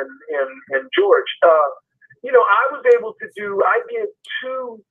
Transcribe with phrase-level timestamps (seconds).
[0.00, 1.28] and and and George.
[1.42, 1.70] Uh,
[2.22, 3.62] you know, I was able to do.
[3.64, 4.08] I did
[4.42, 4.82] two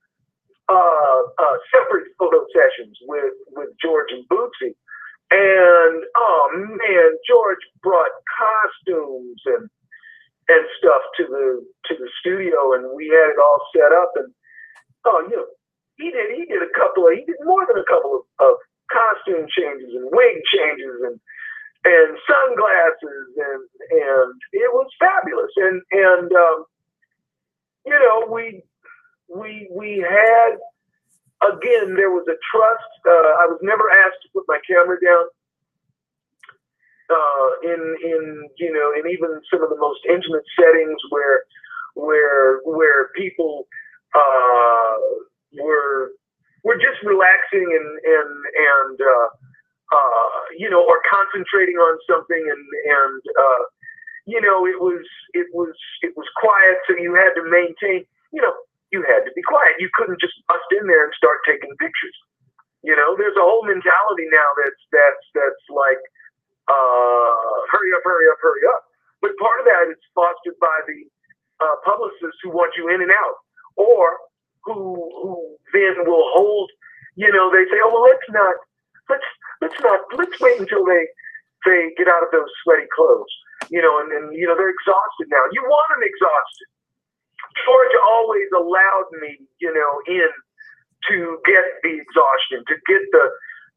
[0.68, 4.74] uh, uh, separate photo sessions with with George and Bootsy,
[5.30, 9.68] and oh man, George brought costumes and
[10.48, 14.12] and stuff to the to the studio, and we had it all set up.
[14.16, 14.32] And
[15.06, 15.46] oh, you know,
[15.96, 18.54] he did he did a couple of he did more than a couple of, of
[18.92, 21.20] costume changes and wig changes and
[21.84, 25.52] and sunglasses and and it was fabulous.
[25.56, 26.64] And and um,
[27.86, 28.62] you know, we
[29.28, 30.58] we we had
[31.42, 32.92] again there was a trust.
[33.06, 35.26] Uh, I was never asked to put my camera down
[37.10, 41.44] uh, in in you know in even some of the most intimate settings where
[41.94, 43.66] where where people
[44.14, 44.94] uh,
[45.60, 46.12] were
[46.64, 49.28] were just relaxing and and and uh,
[49.92, 53.62] uh, you know or concentrating on something and and uh,
[54.26, 58.42] you know it was it was it was quiet so you had to maintain you
[58.42, 58.54] know
[58.92, 62.16] you had to be quiet you couldn't just bust in there and start taking pictures
[62.84, 65.98] you know there's a whole mentality now that's that's that's like
[66.68, 68.82] uh, hurry up, hurry up, hurry up.
[69.20, 71.00] But part of that is fostered by the
[71.60, 73.36] uh, publicists who want you in and out,
[73.76, 74.18] or
[74.64, 76.70] who who then will hold.
[77.16, 78.56] You know, they say, oh well, let's not,
[79.08, 79.28] let's
[79.60, 81.06] let's not, let's wait until they
[81.66, 83.30] they get out of those sweaty clothes.
[83.70, 85.42] You know, and, and you know they're exhausted now.
[85.52, 86.68] You want them exhausted.
[87.64, 90.30] George always allowed me, you know, in
[91.10, 93.24] to get the exhaustion, to get the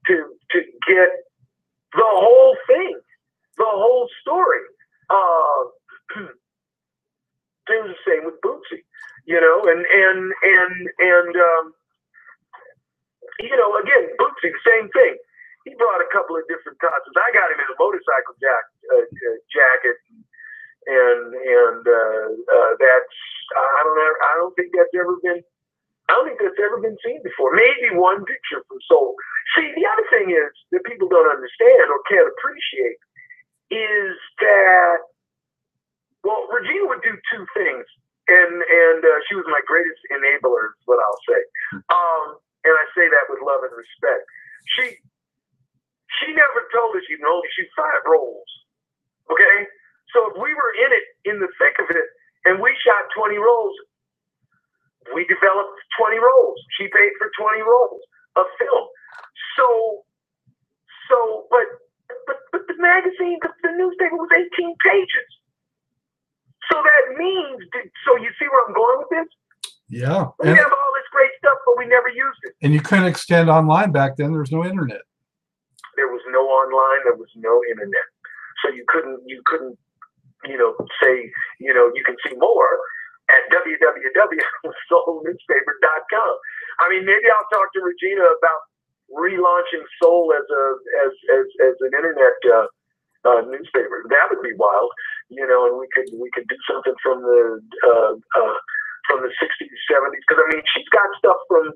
[0.07, 0.15] to
[0.51, 1.09] to get
[1.93, 2.99] the whole thing,
[3.57, 4.61] the whole story.
[5.09, 6.25] Uh,
[7.69, 8.83] was the same with Bootsy,
[9.25, 11.73] you know, and and and and um,
[13.39, 15.15] you know, again, Bootsy, the same thing.
[15.65, 17.17] He brought a couple of different costumes.
[17.17, 19.97] I got him in a motorcycle jack, uh, uh, jacket,
[20.89, 23.15] and and uh, uh, that's
[23.55, 24.13] I don't know.
[24.29, 25.41] I don't think that's ever been
[26.09, 27.49] I don't think that's ever been seen before.
[27.55, 29.17] Maybe one picture from Soul.
[29.57, 32.99] See, the other thing is that people don't understand or can't appreciate
[33.71, 34.97] is that,
[36.23, 37.85] well, Regina would do two things,
[38.29, 41.41] and and uh, she was my greatest enabler, is what I'll say.
[41.89, 42.25] Um,
[42.65, 44.23] and I say that with love and respect.
[44.77, 45.00] She
[46.73, 48.47] told us you can only shoot five rolls.
[49.31, 49.67] Okay,
[50.15, 52.07] so if we were in it in the thick of it
[52.49, 53.75] and we shot 20 rolls,
[55.15, 56.57] we developed 20 rolls.
[56.77, 58.01] She paid for 20 rolls
[58.37, 58.85] of film.
[59.57, 60.03] So,
[61.09, 61.65] so, but,
[62.27, 65.27] but, but the magazine, the, the newspaper was 18 pages.
[66.71, 67.59] So that means,
[68.07, 69.27] so you see where I'm going with this?
[69.89, 70.27] Yeah.
[70.39, 72.53] We And, have all this great stuff, but we never used it.
[72.61, 74.31] and you couldn't extend online back then.
[74.31, 75.01] There's no internet.
[75.97, 77.01] There was no online.
[77.03, 78.05] There was no internet.
[78.63, 79.77] So you couldn't, you couldn't,
[80.45, 82.79] you know, say, you know, you can see more
[83.31, 86.33] at www.soulnewspaper.com.
[86.79, 88.61] I mean, maybe I'll talk to Regina about
[89.11, 92.67] relaunching Soul as a as as, as an internet uh,
[93.27, 94.03] uh, newspaper.
[94.09, 94.91] That would be wild,
[95.29, 95.65] you know.
[95.67, 98.55] And we could we could do something from the uh, uh,
[99.07, 100.21] from the '60s, '70s.
[100.27, 101.71] Because I mean, she's got stuff from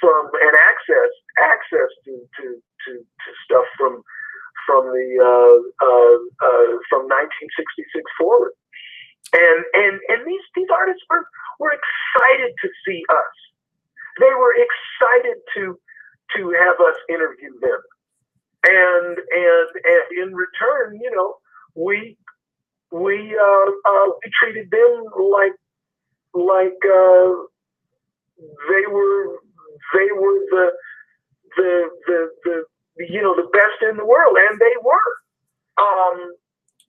[0.00, 4.02] from and access access to to to, to stuff from
[4.66, 8.52] from the uh, uh, uh, from 1966 forward
[9.32, 11.24] and and and these these artists were
[11.58, 13.34] were excited to see us.
[14.20, 15.78] They were excited to
[16.36, 17.80] to have us interview them,
[18.64, 21.36] and and and in return, you know,
[21.74, 22.16] we
[22.90, 25.52] we uh, uh, we treated them like
[26.46, 27.30] like uh,
[28.70, 29.38] they were
[29.94, 30.66] they were the
[31.56, 32.56] the the the
[33.10, 35.10] you know the best in the world, and they were.
[35.78, 36.34] Um,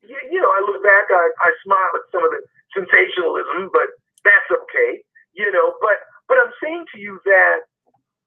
[0.03, 2.41] you, you know, I look back, I, I smile at some of the
[2.75, 3.89] sensationalism, but
[4.23, 5.01] that's okay,
[5.33, 5.75] you know.
[5.81, 5.97] But
[6.27, 7.59] but I'm saying to you that,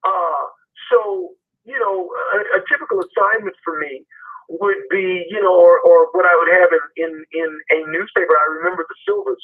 [0.04, 0.44] uh,
[0.92, 1.30] so
[1.64, 4.04] you know, a, a typical assignment for me
[4.48, 8.34] would be, you know, or, or what I would have in, in, in a newspaper.
[8.34, 9.42] I remember the Sylvers.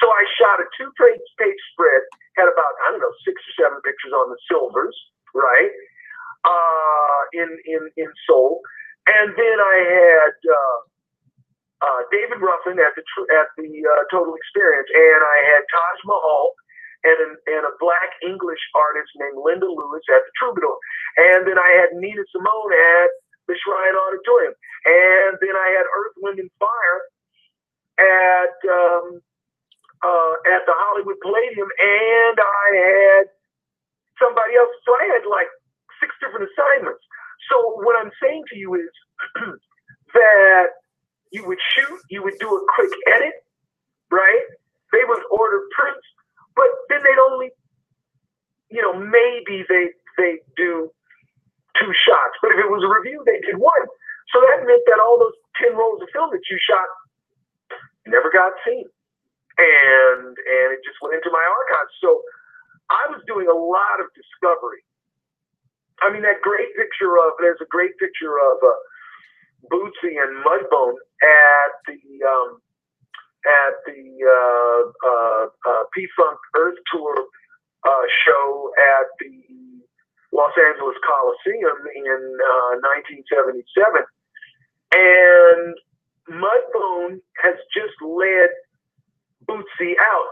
[0.00, 2.02] So I shot a two page spread,
[2.36, 4.96] had about, I don't know, six or seven pictures on the Sylvers,
[5.34, 5.72] right?
[6.42, 8.62] Uh, in, in, in Soul.
[9.06, 10.78] And then I had, uh,
[11.82, 13.02] uh, David Ruffin at the
[13.34, 16.54] at the uh, Total Experience, and I had Taj Mahal
[17.02, 20.78] and an, and a black English artist named Linda Lewis at the Troubadour,
[21.18, 23.10] and then I had Nina Simone at
[23.50, 24.54] the Shrine Auditorium,
[24.86, 27.00] and then I had Earth, Wind, and Fire
[27.98, 29.18] at um,
[30.04, 33.24] uh, at the Hollywood Palladium, and I had
[34.20, 34.72] somebody else.
[34.86, 35.50] So I had like
[36.00, 37.02] six different assignments.
[37.50, 38.92] So what I'm saying to you is
[40.14, 40.68] that
[41.32, 43.34] you would shoot, you would do a quick edit,
[44.10, 44.46] right?
[44.92, 46.06] They would order prints,
[46.56, 47.50] but then they'd only,
[48.70, 50.90] you know, maybe they they do
[51.80, 52.36] two shots.
[52.42, 53.86] But if it was a review, they did one.
[54.34, 56.88] So that meant that all those ten rolls of film that you shot
[58.06, 58.86] never got seen,
[59.58, 61.92] and and it just went into my archives.
[62.00, 62.22] So
[62.90, 64.84] I was doing a lot of discovery.
[66.00, 68.74] I mean, that great picture of there's a great picture of uh,
[69.70, 72.60] Bootsy and Mudbone at the um,
[73.44, 77.14] at the uh, uh, uh, P-Funk Earth Tour
[77.84, 79.42] uh, show at the
[80.32, 82.72] Los Angeles Coliseum in uh,
[83.04, 84.04] 1977,
[84.94, 85.74] and
[86.30, 88.50] Mudbone has just led
[89.48, 90.30] Bootsy out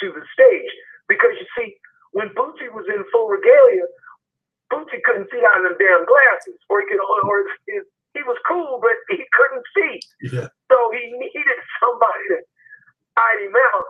[0.00, 0.72] to the stage
[1.08, 1.76] because you see,
[2.12, 3.86] when Bootsy was in full regalia,
[4.72, 7.86] Bootsy couldn't see out of them damn glasses, or he could, or his
[8.16, 9.94] he was cool, but he couldn't see.
[10.32, 10.48] Yeah.
[10.72, 12.38] So he needed somebody to
[13.20, 13.88] hide him out.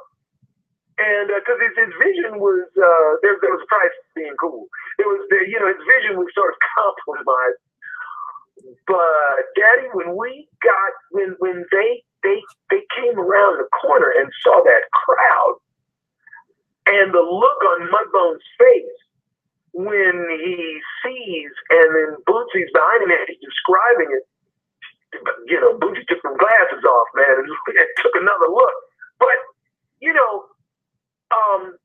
[0.97, 4.67] And because uh, his, his vision was, uh, there, there was a price being cool.
[4.99, 7.63] It was, the, you know, his vision was sort of compromised.
[8.89, 14.31] But Daddy, when we got, when when they they they came around the corner and
[14.43, 15.57] saw that crowd,
[16.87, 18.97] and the look on Mudbone's face
[19.77, 24.25] when he sees and then Bootsy's behind him and he's describing it,
[25.47, 27.49] you know, Bootsy took some glasses off, man, and,
[28.01, 28.77] took another look.
[29.21, 29.37] But,
[30.01, 30.45] you know,
[31.29, 31.77] um,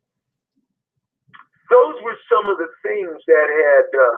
[1.70, 4.18] those were some of the things that had, uh,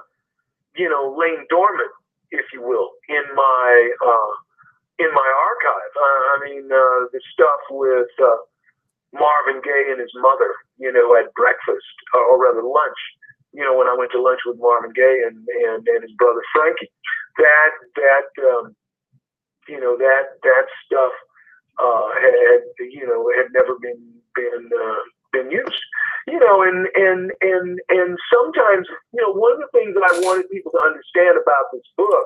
[0.77, 1.91] you know, lain dormant,
[2.29, 4.31] if you will, in my uh,
[4.99, 5.93] in my archive.
[5.95, 8.41] Uh, I mean, uh, the stuff with uh,
[9.13, 12.99] Marvin Gaye and his mother, you know, at breakfast or rather lunch
[13.53, 15.37] you know, when I went to lunch with Marvin Gaye and,
[15.69, 16.89] and, and his brother Frankie,
[17.37, 18.75] that, that, um,
[19.69, 21.13] you know, that, that stuff,
[21.77, 24.01] uh, had, you know, had never been,
[24.35, 25.01] been, uh,
[25.31, 25.85] been used,
[26.27, 30.19] you know, and, and, and, and sometimes, you know, one of the things that I
[30.25, 32.25] wanted people to understand about this book,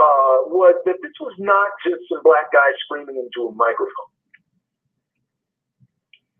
[0.00, 4.10] uh, was that this was not just some black guy screaming into a microphone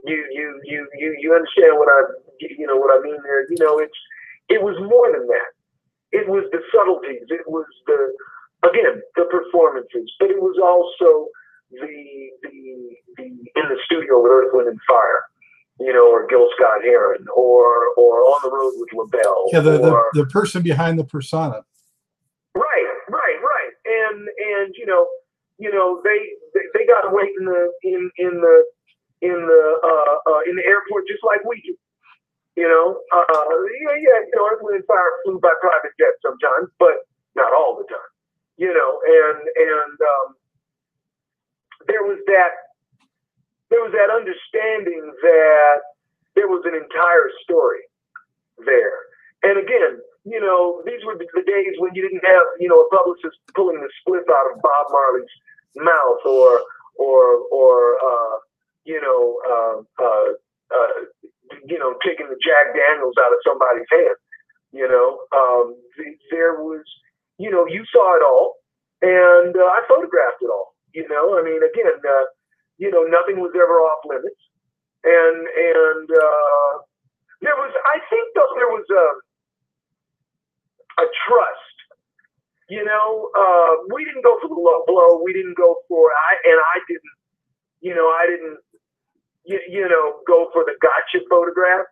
[0.05, 2.01] you you you you you understand what I
[2.41, 3.43] you know what I mean there.
[3.51, 3.97] You know, it's
[4.49, 5.51] it was more than that.
[6.13, 7.27] It was the subtleties.
[7.29, 8.13] It was the
[8.69, 11.29] again the performances, but it was also
[11.71, 15.25] the the the in the studio with Earth, Wind and Fire.
[15.79, 19.47] You know, or Gil Scott Heron, or or on the road with LaBelle.
[19.51, 21.65] Yeah, the, or, the, the person behind the persona.
[22.55, 22.65] Right,
[23.09, 23.20] right, right.
[23.91, 25.09] And and you know,
[25.59, 26.21] you know, they
[26.55, 28.57] they, they got to wait in the in in the
[29.23, 31.75] in the uh, uh, in the airport just like we do.
[32.57, 33.49] You know, uh,
[33.83, 37.79] yeah, yeah, you know, Earth, Wind, Fire flew by private jet sometimes, but not all
[37.79, 38.13] the time.
[38.59, 40.29] You know, and and um,
[41.89, 42.53] there was that
[43.71, 45.79] there was that understanding that
[46.37, 47.83] there was an entire story
[48.67, 48.95] there.
[49.43, 52.89] And again, you know, these were the days when you didn't have, you know, a
[52.91, 55.31] publicist pulling the spliff out of Bob Marley's
[55.77, 56.61] mouth or
[56.99, 58.37] or or uh,
[58.85, 60.29] you know, uh, uh,
[60.75, 60.93] uh,
[61.67, 64.17] you know, taking the Jack Daniels out of somebody's hand.
[64.73, 65.75] You know, um,
[66.31, 66.85] there was,
[67.39, 68.55] you know, you saw it all,
[69.03, 70.75] and uh, I photographed it all.
[70.95, 72.27] You know, I mean, again, uh,
[72.79, 74.41] you know, nothing was ever off limits,
[75.03, 76.73] and and uh,
[77.41, 79.05] there was, I think, though, there was a
[81.01, 81.77] a trust.
[82.71, 85.23] You know, uh, we didn't go for the low blow.
[85.25, 87.17] We didn't go for I, and I didn't.
[87.83, 88.59] You know, I didn't
[89.45, 91.87] you, you know, go for the gotcha photograph.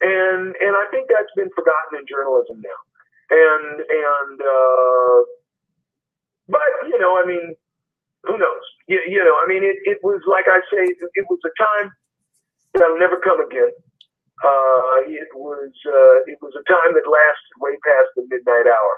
[0.00, 2.80] And and I think that's been forgotten in journalism now.
[3.30, 5.18] And and uh,
[6.48, 7.54] but you know, I mean,
[8.24, 8.64] who knows?
[8.88, 11.92] You, you know, I mean, it, it was like I say, it was a time
[12.74, 13.70] that'll never come again.
[14.40, 18.94] Uh, it was uh, it was a time that lasted way past the midnight hour,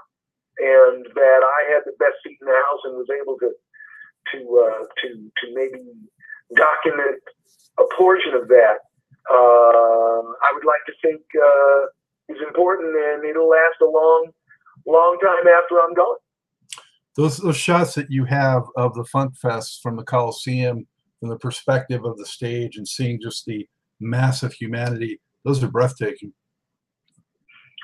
[0.58, 3.50] and that I had the best seat in the house and was able to
[4.32, 5.82] to uh, to to maybe
[6.54, 7.18] document
[7.78, 8.78] a portion of that,
[9.30, 11.86] uh, I would like to think uh,
[12.28, 14.30] is important, and it'll last a long,
[14.86, 16.16] long time after I'm gone.
[17.16, 20.86] Those those shots that you have of the Funk Fest from the Coliseum,
[21.20, 23.68] from the perspective of the stage, and seeing just the
[24.00, 26.32] massive humanity, those are breathtaking.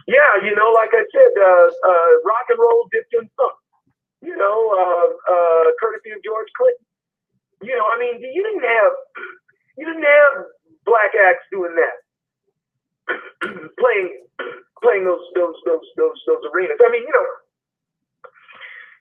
[0.07, 3.55] Yeah, you know, like I said, uh, uh, rock and roll dipped in funk.
[4.23, 6.87] You know, uh, uh, courtesy of George Clinton.
[7.63, 8.93] You know, I mean, you didn't have
[9.79, 10.47] you didn't have
[10.87, 11.97] black acts doing that,
[13.81, 14.27] playing
[14.83, 16.79] playing those those those those those arenas.
[16.85, 17.27] I mean, you know,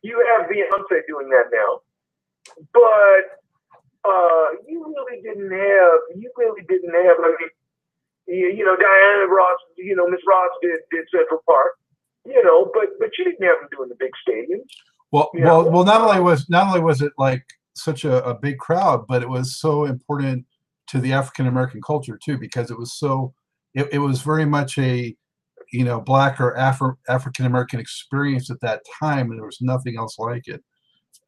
[0.03, 1.81] you have Beyonce doing that now.
[2.73, 3.41] but
[4.05, 5.99] uh, you really didn't have.
[6.17, 7.17] You really didn't have.
[7.19, 7.49] I mean,
[8.27, 9.57] you, you know, Diana Ross.
[9.77, 11.71] You know, Miss Ross did did Central Park.
[12.25, 14.67] You know, but but you didn't have them doing the big stadiums.
[15.11, 15.85] Well, well, well.
[15.85, 17.43] Not only was not only was it like
[17.75, 20.45] such a, a big crowd, but it was so important
[20.87, 23.33] to the African American culture too, because it was so.
[23.73, 25.15] It, it was very much a,
[25.71, 29.97] you know, black or Afro African American experience at that time, and there was nothing
[29.97, 30.63] else like it.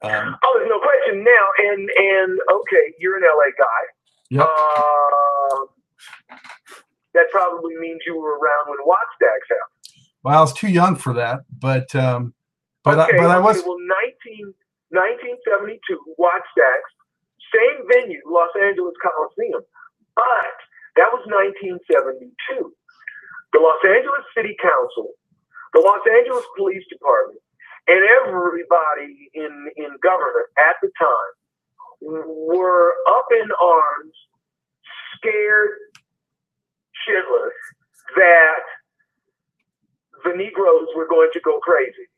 [0.02, 1.46] Um, Oh, there's no question now.
[1.58, 3.82] And and okay, you're an LA guy.
[4.30, 4.46] Yep.
[4.46, 5.66] Um,
[7.14, 10.04] that probably means you were around when Wattstax happened.
[10.22, 12.34] well, I was too young for that, but um,
[12.84, 13.80] but I, okay, but I okay, was well
[14.30, 14.54] 19,
[14.90, 15.80] 1972
[16.18, 16.82] Wattstax,
[17.52, 19.62] same venue, Los Angeles Coliseum,
[20.14, 20.56] but
[20.96, 22.74] that was 1972.
[23.52, 25.10] The Los Angeles City Council,
[25.74, 27.42] the Los Angeles Police Department,
[27.88, 31.32] and everybody in in government at the time
[32.00, 34.14] were up in arms,
[35.18, 35.89] scared
[37.06, 37.58] shitless
[38.16, 38.64] that
[40.24, 42.08] the Negroes were going to go crazy.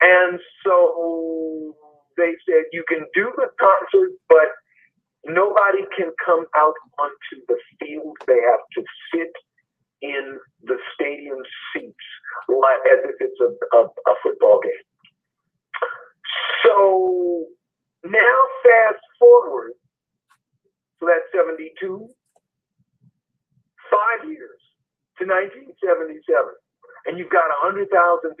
[0.00, 1.74] And so
[2.16, 4.50] they said, you can do the concert, but
[5.26, 8.16] nobody can come out onto the field.
[8.26, 8.84] They have to
[9.14, 9.31] sit
[27.92, 28.31] 2000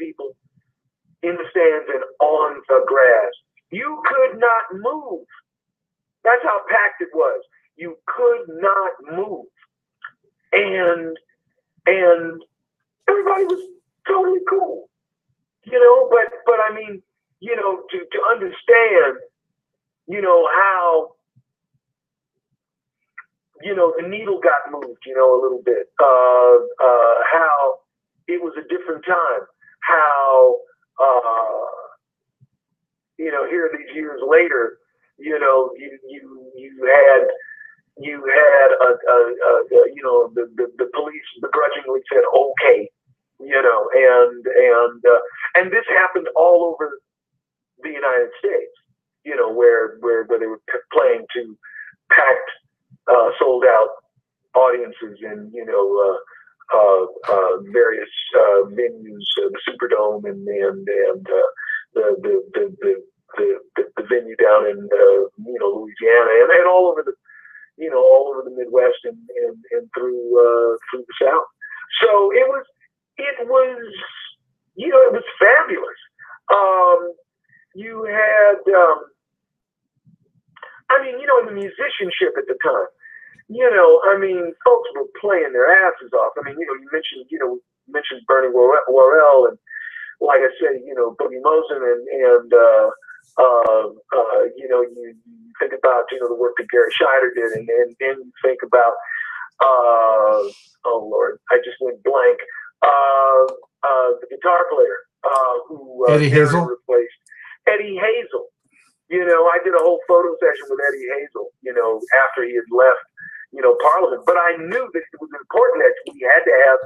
[69.82, 71.48] and, and through uh, through the South.
[72.00, 72.64] So it was
[73.18, 73.82] it was
[74.76, 76.00] you know it was fabulous.
[76.52, 77.12] Um,
[77.74, 79.04] you had um,
[80.92, 82.90] I mean, you know, in the musicianship at the time,
[83.48, 86.36] you know, I mean, folks were playing their asses off.
[86.36, 87.58] I mean, you know, you mentioned, you know,
[87.88, 89.58] mentioned Bernie Worrell, and
[90.20, 92.88] like I said, you know, Boogie Mosson and, and uh,
[93.38, 95.14] uh, uh, you know, you,
[95.60, 98.60] think about, you know, the work that Garry Shider did, and then then you think
[98.64, 98.92] about,
[99.62, 100.42] uh,
[100.84, 102.38] oh Lord, I just went blank.
[102.82, 103.46] Uh,
[103.82, 106.66] uh, the guitar player uh, who uh, Eddie Hazel?
[106.66, 107.14] replaced
[107.66, 108.50] Eddie Hazel.
[109.08, 111.50] You know, I did a whole photo session with Eddie Hazel.
[111.62, 113.04] You know, after he had left,
[113.52, 114.22] you know, Parliament.
[114.26, 116.78] But I knew that it was important that we had to have,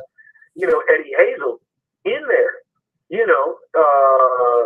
[0.54, 1.61] you know, Eddie Hazel
[2.04, 2.61] in there.
[3.09, 4.64] You know, uh,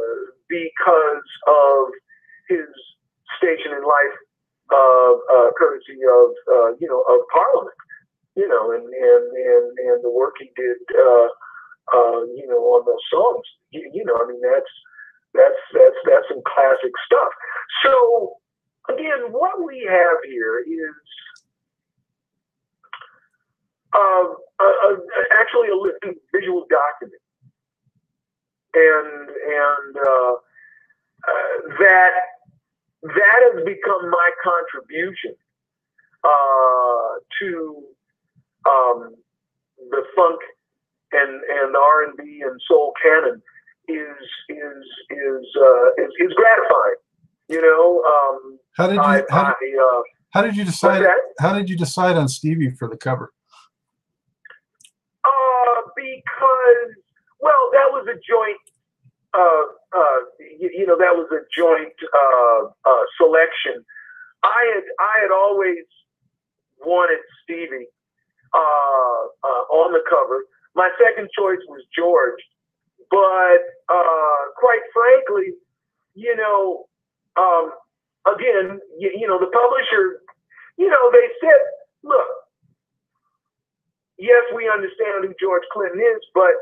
[0.49, 1.93] because of
[2.49, 2.67] his
[3.37, 4.17] station in life,
[4.73, 7.77] uh, uh, courtesy of uh, you know of Parliament.
[8.37, 11.29] You know, and and and and the work he did, uh,
[11.95, 13.45] uh, you know, on those songs.
[13.73, 14.71] You, you know, I mean, that's
[15.35, 17.33] that's that's that's some classic stuff.
[17.85, 18.35] So
[18.89, 20.95] again, what we have here is
[23.95, 24.25] uh,
[24.61, 24.99] a, a,
[25.41, 27.23] actually a visual document,
[28.75, 30.33] and and uh,
[31.29, 32.13] uh, that
[33.03, 35.35] that has become my contribution
[36.25, 37.85] uh, to
[38.69, 39.15] um,
[39.91, 40.41] the funk
[41.13, 43.43] and and R and B and soul canon
[43.89, 44.17] is
[44.49, 47.01] is is uh, is, is gratifying.
[47.49, 50.03] You know, um, how did I, you how, I did- uh,
[50.33, 51.07] how did you decide
[51.41, 53.33] how did you decide on Stevie for the cover?
[55.25, 56.95] Uh, because
[57.41, 58.59] well, that was a joint.
[59.33, 59.63] Uh,
[59.97, 60.19] uh,
[60.59, 63.85] you, you know, that was a joint uh, uh, selection.
[64.43, 65.85] I had I had always
[66.81, 67.87] wanted Stevie
[68.55, 70.45] on the cover.
[70.75, 72.41] My second choice was George,
[73.11, 75.55] but uh, quite frankly,
[76.15, 76.87] you know,
[77.37, 77.73] um,
[78.27, 80.23] again, you, you know, the publisher,
[80.79, 81.63] you know, they said,
[82.05, 82.29] look,
[84.19, 86.55] yes, we understand who George Clinton is, but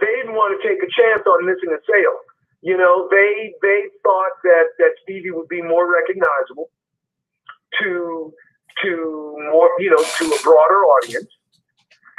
[0.00, 2.18] they didn't want to take a chance on missing a sale.
[2.62, 6.68] You know, they they thought that that Stevie would be more recognizable
[7.80, 8.32] to
[8.82, 11.30] to more, you know, to a broader audience.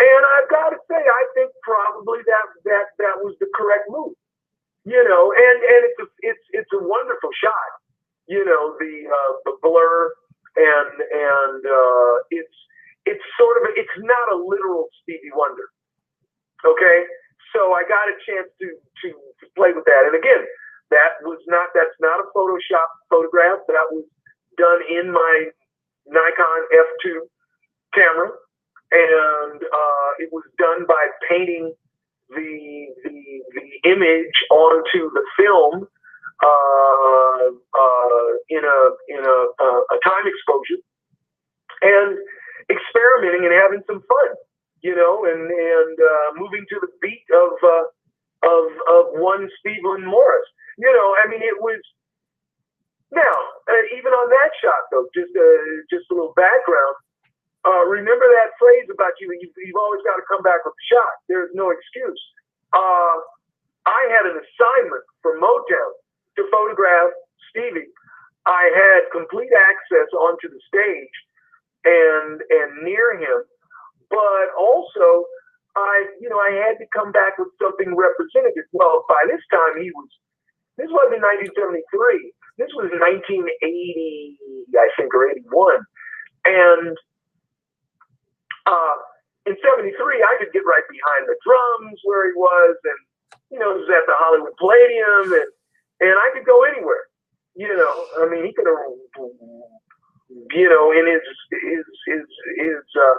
[0.01, 4.17] And I've got to say, I think probably that that that was the correct move.
[4.83, 7.71] You know, and and it's a it's it's a wonderful shot.
[8.25, 10.09] You know, the uh, the blur
[10.57, 12.57] and and uh, it's
[13.05, 15.69] it's sort of it's not a literal Stevie Wonder.
[16.65, 17.05] Okay,
[17.53, 20.09] so I got a chance to, to to play with that.
[20.09, 20.43] And again,
[20.89, 23.63] that was not that's not a Photoshop photograph.
[23.67, 24.05] That was
[24.57, 25.53] done in my
[26.07, 27.19] Nikon F2
[27.93, 28.31] camera,
[28.91, 31.73] and uh, it was done by painting
[32.29, 35.87] the the, the image onto the film
[36.43, 38.79] uh, uh, in a
[39.09, 40.81] in a, a time exposure,
[41.81, 42.17] and
[42.69, 44.35] experimenting and having some fun
[44.81, 47.85] you know, and and uh, moving to the beat of uh,
[48.45, 50.47] of of one Stevland Morris.
[50.77, 51.79] You know, I mean, it was.
[53.11, 53.35] Now,
[53.69, 55.43] uh, even on that shot, though, just uh,
[55.91, 56.97] just a little background.
[57.67, 59.29] Uh, remember that phrase about you?
[59.39, 61.13] You've, you've always got to come back with a shot.
[61.29, 62.21] There's no excuse.
[62.73, 63.17] Uh,
[63.85, 65.91] I had an assignment for Motown
[66.37, 67.11] to photograph
[67.51, 67.91] Stevie.
[68.47, 71.15] I had complete access onto the stage
[71.85, 73.43] and and near him
[74.11, 75.25] but also
[75.77, 78.65] I, you know, I had to come back with something representative.
[78.73, 80.09] Well, by this time he was,
[80.77, 82.33] this wasn't 1973.
[82.61, 84.37] This was 1980,
[84.77, 85.81] I think, or 81.
[86.45, 86.93] And
[88.69, 88.97] uh,
[89.49, 92.77] in 73, I could get right behind the drums where he was.
[92.85, 92.99] And,
[93.49, 95.41] you know, it was at the Hollywood Palladium.
[95.41, 95.49] And,
[96.05, 97.09] and I could go anywhere.
[97.57, 98.77] You know, I mean, he could have,
[100.53, 101.25] you know, in his,
[101.65, 102.25] his, his,
[102.61, 103.17] his, uh,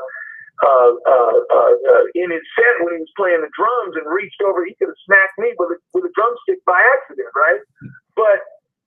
[0.63, 4.63] uh, uh, uh, in his set when he was playing the drums and reached over,
[4.65, 7.61] he could have smacked me with a, with a drumstick by accident, right?
[8.15, 8.41] But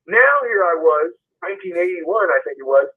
[0.07, 2.87] now here I was, 1981, I think it was.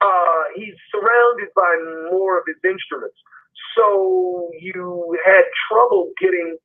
[0.00, 1.72] Uh, he's surrounded by
[2.08, 3.16] more of his instruments,
[3.76, 6.56] so you had trouble getting,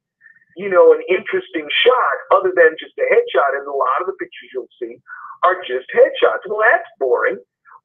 [0.56, 3.60] you know, an interesting shot other than just a headshot.
[3.60, 4.96] And a lot of the pictures you'll see
[5.44, 6.48] are just headshots.
[6.48, 7.38] Well, that's boring,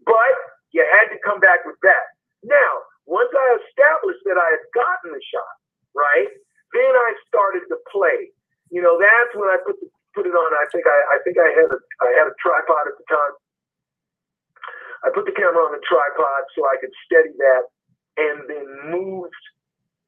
[0.07, 0.35] but
[0.73, 2.14] you had to come back with that.
[2.47, 2.73] Now,
[3.07, 5.55] once I established that I had gotten the shot,
[5.95, 6.31] right,
[6.73, 8.31] then I started to play.
[8.71, 10.51] You know, that's when I put the, put it on.
[10.55, 13.35] I think I, I think I had a I had a tripod at the time.
[15.05, 17.64] I put the camera on the tripod so I could steady that,
[18.20, 19.42] and then moved,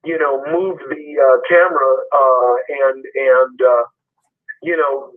[0.04, 3.84] you know, moved the uh, camera uh, and and uh,
[4.62, 5.12] you know,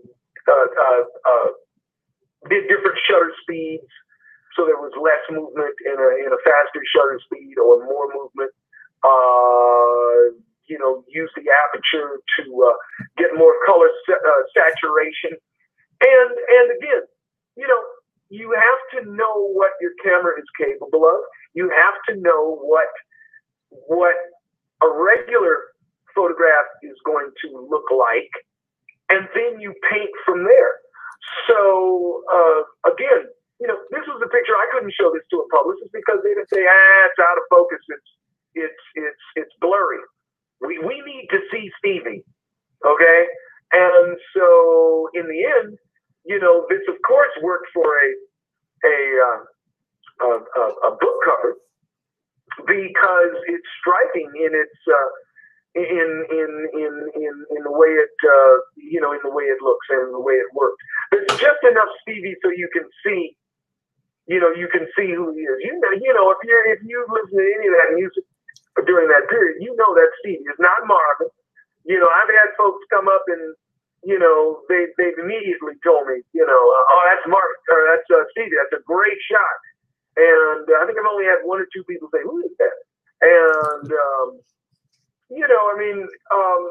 [0.47, 1.49] uh, uh, uh,
[2.49, 3.91] did different shutter speeds
[4.55, 8.51] so there was less movement in a, in a faster shutter speed or more movement.
[10.67, 12.75] You know, use the aperture to uh,
[13.17, 15.37] get more color uh, saturation.
[16.01, 17.03] And and again,
[17.55, 17.81] you know,
[18.29, 21.19] you have to know what your camera is capable of.
[21.53, 22.89] You have to know what
[23.69, 24.15] what
[24.83, 25.75] a regular
[26.15, 28.31] photograph is going to look like,
[29.09, 30.79] and then you paint from there.
[31.47, 35.47] So uh, again, you know, this was a picture I couldn't show this to a
[35.49, 37.79] publicist because they'd say, ah, it's out of focus.
[37.87, 38.09] It's
[38.55, 39.99] it's it's it's blurry.
[40.61, 42.23] We we need to see Stevie,
[42.85, 43.21] okay?
[43.73, 45.77] And so in the end,
[46.25, 48.09] you know, this of course worked for a
[48.85, 48.97] a
[49.29, 51.55] uh, a, a, a book cover
[52.67, 55.11] because it's striking in its uh,
[55.75, 59.59] in in in in in the way it uh, you know in the way it
[59.63, 60.77] looks and the way it works.
[61.11, 63.31] There's just enough Stevie so you can see
[64.27, 65.59] you know, you can see who he is.
[65.63, 68.24] You know, you know, if you if you listen to any of that music
[68.83, 70.43] during that period, you know that Stevie.
[70.51, 71.31] It's not Marvin.
[71.87, 73.55] You know, I've had folks come up and
[74.03, 78.07] you know they they've immediately told me, you know, uh, oh that's Marvin or that's
[78.11, 78.59] uh, Stevie.
[78.59, 79.57] That's a great shot.
[80.19, 82.77] And uh, I think I've only had one or two people say, who is that?
[83.23, 84.27] And um,
[85.31, 86.61] you know, I mean, um,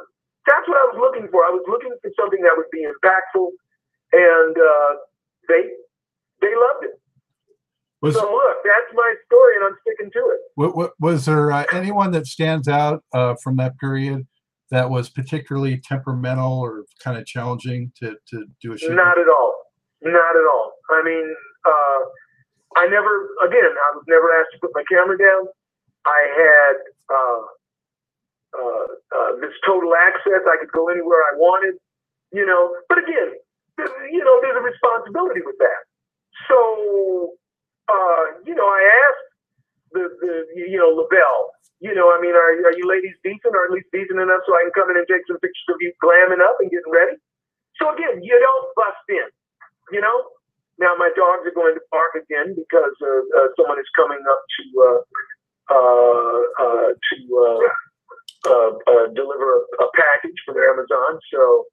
[0.47, 1.45] that's what I was looking for.
[1.45, 3.49] I was looking for something that would be impactful,
[4.13, 4.93] and uh,
[5.49, 5.73] they
[6.41, 7.01] they loved it.
[8.05, 10.41] Was, so look, that's my story, and I'm sticking to it.
[10.57, 14.27] What, what, was there uh, anyone that stands out uh, from that period
[14.71, 18.93] that was particularly temperamental or kind of challenging to, to do a shoot?
[18.93, 19.57] Not at all.
[20.03, 20.73] Not at all.
[20.91, 22.01] I mean, uh,
[22.77, 25.49] I never, again, I was never asked to put my camera down.
[26.05, 26.77] I had
[27.09, 27.41] uh,
[28.53, 28.87] uh,
[29.17, 30.45] uh, this total access.
[30.45, 31.81] I could go anywhere I wanted,
[32.37, 32.77] you know.
[32.91, 33.33] But again,
[34.13, 35.89] you know, there's a responsibility with that.
[36.53, 37.33] So,
[37.89, 39.29] uh, you know, I asked
[39.93, 43.65] the, the you know, LaBelle, you know, I mean, are, are you ladies decent or
[43.67, 45.93] at least decent enough so I can come in and take some pictures of you
[46.03, 47.17] glamming up and getting ready?
[47.81, 49.29] So again, you don't bust in,
[49.93, 50.31] you know?
[50.79, 54.43] Now my dogs are going to bark again because uh, uh, someone is coming up
[54.43, 55.01] to uh,
[55.71, 57.69] uh, to uh,
[58.51, 61.19] uh, uh, deliver a, a package from Amazon.
[61.33, 61.65] So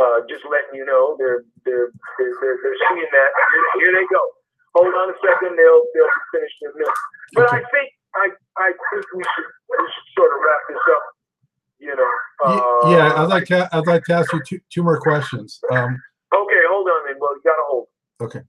[0.00, 3.30] uh, just letting you know they're they're they're they're, they're seeing that.
[3.54, 4.22] Here, here they go.
[4.74, 5.54] Hold on a second.
[5.54, 6.90] They'll they'll finish their meal.
[7.34, 8.26] But I think I
[8.58, 11.04] I think we should we should sort of wrap this up.
[11.78, 12.10] You know.
[12.50, 15.60] Ye- Uh, yeah, I'd like to, I'd like to ask you two, two more questions.
[15.70, 16.00] Um,
[16.34, 17.16] Okay, hold on, then.
[17.20, 17.86] Well, you gotta hold.
[18.20, 18.40] okay.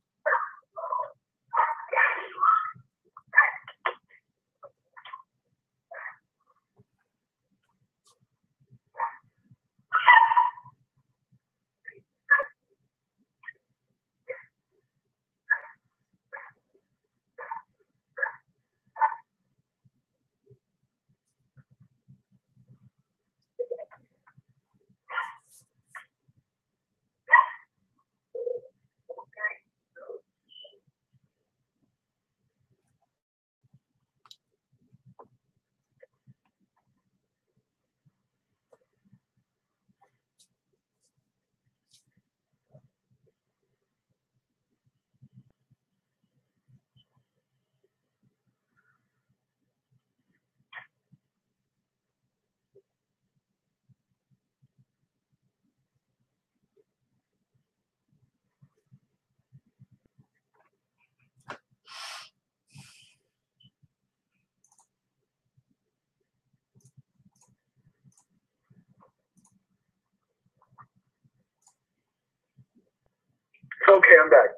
[73.90, 74.50] Okay, I'm back.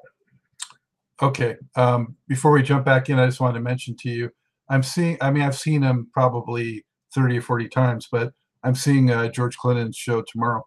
[1.22, 1.56] Okay.
[1.76, 4.30] Um, before we jump back in, I just wanted to mention to you,
[4.68, 9.10] I'm seeing, I mean, I've seen him probably 30 or 40 times, but I'm seeing
[9.10, 10.66] uh, George Clinton's show tomorrow.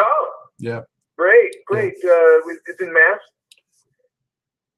[0.00, 0.80] Oh, Yeah.
[1.16, 1.94] great, great.
[2.04, 3.18] Uh, it's in Mass.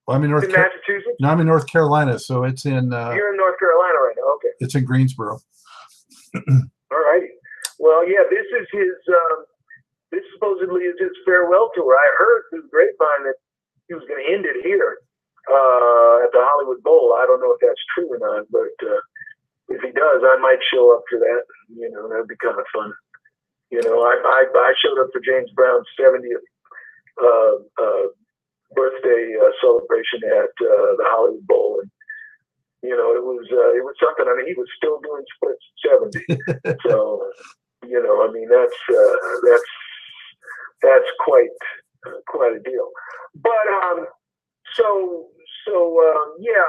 [0.06, 1.16] Well, I'm in North, in Car- Massachusetts.
[1.20, 4.34] no, I'm in North Carolina, so it's in, uh, You're in North Carolina right now.
[4.34, 4.48] Okay.
[4.60, 5.38] it's in Greensboro.
[6.36, 6.42] All
[6.90, 7.28] righty.
[7.78, 8.88] Well, yeah, this is his.
[9.08, 9.44] Um,
[10.10, 11.94] this supposedly is his farewell tour.
[11.94, 13.38] I heard through the grapevine that
[13.88, 14.98] he was going to end it here
[15.50, 17.14] uh, at the Hollywood Bowl.
[17.18, 19.02] I don't know if that's true or not, but uh,
[19.68, 21.42] if he does, I might show up for that.
[21.74, 22.92] You know, that'd be kind of fun.
[23.70, 26.46] You know, I I, I showed up for James Brown's 70th
[27.18, 28.06] uh, uh,
[28.74, 31.90] birthday uh, celebration at uh, the Hollywood Bowl, and
[32.82, 34.26] you know, it was uh, it was something.
[34.28, 36.78] I mean, he was still doing splits at 70.
[36.88, 37.26] so,
[37.86, 39.70] you know, I mean, that's uh, that's
[40.86, 41.56] that's quite
[42.06, 42.88] uh, quite a deal.
[43.34, 44.06] But um,
[44.74, 45.26] so
[45.66, 45.74] so
[46.08, 46.64] um, yeah,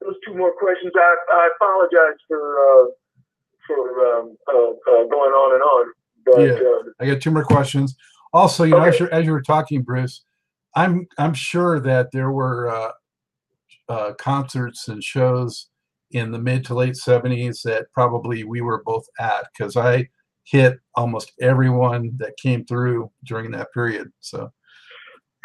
[0.00, 0.92] those two more questions.
[0.96, 2.86] I I apologize for uh,
[3.66, 5.92] for um, uh, uh, going on and on,
[6.24, 6.68] but Yeah.
[6.68, 7.96] uh, I got two more questions.
[8.32, 10.22] Also, you know, as, you as you were talking, Bruce,
[10.74, 12.92] I'm I'm sure that there were uh,
[13.88, 15.68] uh, concerts and shows
[16.10, 20.08] in the mid to late '70s that probably we were both at because I
[20.50, 24.10] hit almost everyone that came through during that period.
[24.20, 24.50] So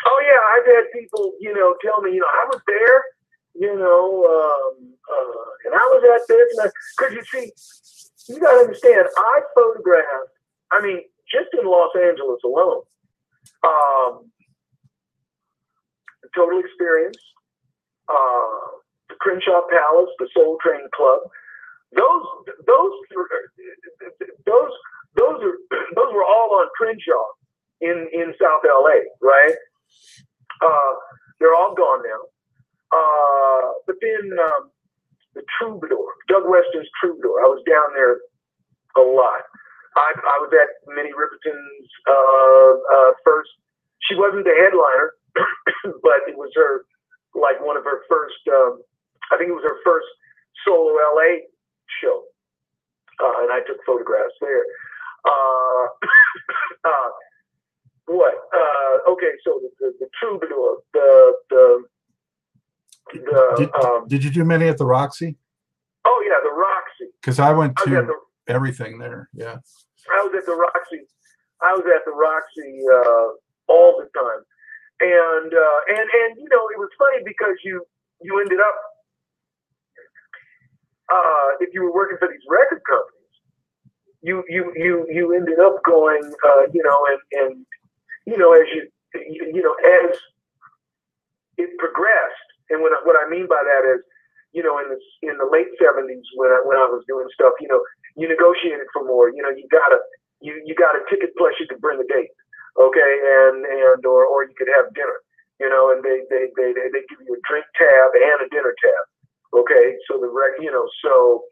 [0.05, 3.03] Oh yeah, I've had people, you know, tell me, you know, I was there,
[3.55, 8.51] you know, um, uh, and I was at this, and because you see, you got
[8.51, 10.35] to understand, I photographed.
[10.71, 12.81] I mean, just in Los Angeles alone,
[13.63, 14.31] um,
[16.35, 17.17] Total Experience,
[18.09, 21.19] uh, the Crenshaw Palace, the Soul Train Club.
[21.95, 22.25] Those,
[22.65, 22.91] those,
[24.45, 24.71] those,
[25.17, 25.55] those are
[25.95, 27.25] those were all on Crenshaw
[27.81, 29.55] in in South LA, right?
[30.61, 30.93] Uh,
[31.39, 32.21] they're all gone now.
[32.93, 34.71] Uh, but then um,
[35.35, 38.19] the Troubadour, Doug Weston's Troubadour, I was down there
[38.97, 39.43] a lot.
[39.95, 43.49] I, I was at Minnie Riperton's uh, uh, first.
[44.09, 45.13] She wasn't the headliner,
[46.03, 46.85] but it was her,
[47.35, 48.41] like one of her first.
[48.49, 48.81] Um,
[49.31, 50.07] I think it was her first
[50.65, 51.45] solo LA
[52.01, 52.25] show,
[53.23, 54.65] uh, and I took photographs there.
[55.25, 55.85] Uh,
[56.85, 57.09] uh,
[58.05, 58.33] what?
[58.53, 61.83] Uh, okay, so the, the, the troubadour, the the
[63.13, 65.37] the did, um, did you do many at the Roxy?
[66.05, 67.11] oh yeah, the Roxy.
[67.21, 69.29] Because I went I to the everything there.
[69.33, 69.57] Yeah.
[70.11, 71.07] I was at the Roxy.
[71.61, 73.27] I was at the Roxy uh,
[73.71, 74.43] all the time,
[74.99, 77.85] and uh, and and you know it was funny because you
[78.21, 78.75] you ended up
[81.11, 83.22] uh, if you were working for these record companies,
[84.23, 87.65] you you you you ended up going uh, you know and and
[88.25, 88.87] you know, as you,
[89.53, 90.15] you know, as
[91.57, 94.01] it progressed, and when, what I mean by that is,
[94.53, 97.53] you know, in the in the late seventies when I when I was doing stuff,
[97.59, 97.81] you know,
[98.15, 99.29] you negotiated for more.
[99.29, 99.99] You know, you got a
[100.41, 102.31] you you got a ticket plus you could bring a date,
[102.79, 105.19] okay, and and or or you could have dinner,
[105.59, 108.49] you know, and they they they they, they give you a drink tab and a
[108.53, 109.03] dinner tab,
[109.57, 109.97] okay.
[110.07, 110.29] So the
[110.61, 111.43] you know, so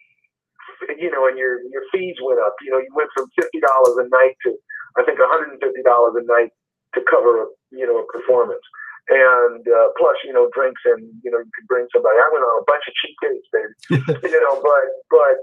[0.97, 2.55] you know, and your your fees went up.
[2.61, 4.55] You know, you went from fifty dollars a night to
[4.97, 6.51] I think one hundred and fifty dollars a night
[6.95, 8.63] to cover you know a performance
[9.09, 12.17] and uh, plus you know drinks and you know you could bring somebody.
[12.17, 13.73] I went on a bunch of cheap dates, baby.
[14.29, 15.35] you know, but but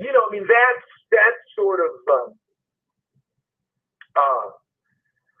[0.00, 2.28] you know, I mean that's that's sort of um,
[4.16, 4.46] uh,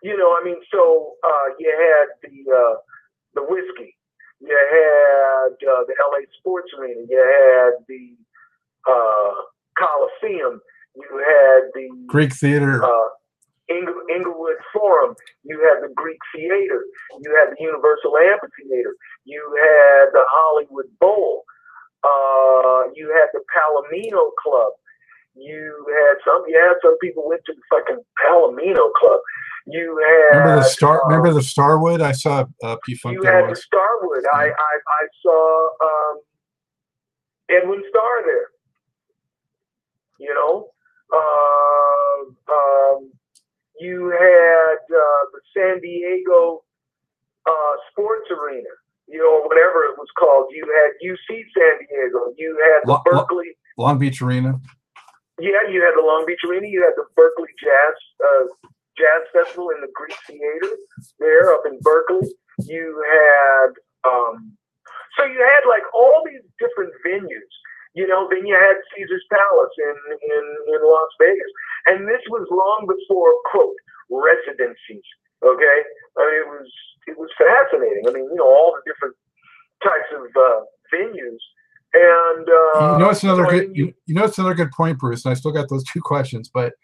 [0.02, 2.76] you know, I mean, so uh, you had the uh,
[3.34, 3.96] the whiskey,
[4.40, 6.22] you had uh, the L.A.
[6.38, 8.14] Sports Arena, you had the
[8.88, 9.32] uh,
[9.78, 10.60] Coliseum,
[10.94, 12.84] you had the Greek Theater.
[12.84, 13.08] Uh,
[13.68, 16.84] Inglewood Forum, you had the Greek Theater,
[17.20, 18.94] you had the Universal Amphitheater,
[19.24, 21.42] you had the Hollywood Bowl,
[22.04, 24.72] uh, you had the Palomino Club,
[25.34, 29.20] you had some, yeah, some people went to the fucking Palomino Club.
[29.66, 31.02] You had remember the star.
[31.02, 32.00] Uh, remember the Starwood?
[32.00, 33.16] I saw uh, P Funk.
[33.16, 34.24] You had the Starwood.
[34.32, 36.20] I, I I saw um,
[37.50, 38.45] Edwin Starr there.
[40.18, 40.68] You know,
[41.12, 43.12] uh, um,
[43.80, 46.62] you had uh, the San Diego
[47.46, 48.72] uh, Sports Arena,
[49.06, 50.46] you know, whatever it was called.
[50.50, 52.32] You had UC San Diego.
[52.36, 54.58] You had the Lo- Berkeley Long Beach Arena.
[55.38, 56.66] Yeah, you had the Long Beach Arena.
[56.66, 60.76] You had the Berkeley Jazz uh, Jazz Festival in the Greek Theater
[61.18, 62.28] there up in Berkeley.
[62.64, 63.76] You had
[64.08, 64.56] um,
[65.18, 67.52] so you had like all these different venues
[67.96, 71.52] you know, then you had Caesar's Palace in, in, in Las Vegas.
[71.86, 73.74] And this was long before, quote,
[74.12, 75.06] residencies.
[75.42, 75.78] Okay?
[76.18, 76.68] I mean, it was
[77.08, 78.04] it was fascinating.
[78.06, 79.16] I mean, you know, all the different
[79.82, 80.60] types of uh,
[80.92, 81.40] venues.
[81.94, 83.74] And uh, you know, it's another good.
[83.74, 85.24] You, you know, it's another good point, Bruce.
[85.24, 86.50] And I still got those two questions.
[86.52, 86.74] But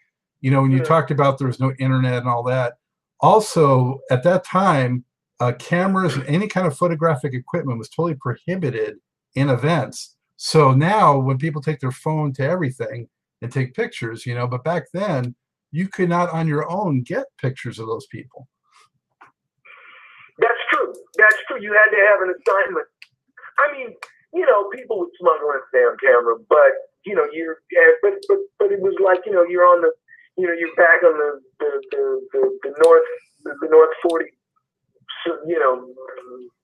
[0.41, 0.83] you know, when you yeah.
[0.83, 2.73] talked about there was no internet and all that,
[3.19, 5.05] also at that time,
[5.39, 8.95] uh, cameras and any kind of photographic equipment was totally prohibited
[9.35, 10.15] in events.
[10.43, 13.07] So now when people take their phone to everything
[13.41, 15.35] and take pictures, you know, but back then
[15.71, 18.49] you could not on your own get pictures of those people.
[20.39, 20.93] That's true.
[21.17, 21.61] That's true.
[21.61, 22.87] You had to have an assignment.
[23.57, 23.95] I mean,
[24.33, 26.73] you know, people would smuggle in a damn camera, but
[27.05, 27.59] you know, you're
[28.01, 29.93] but but but it was like, you know, you're on the
[30.35, 33.07] you know, you're back on the the the, the, the north
[33.45, 34.25] the, the north forty
[35.45, 35.87] you know,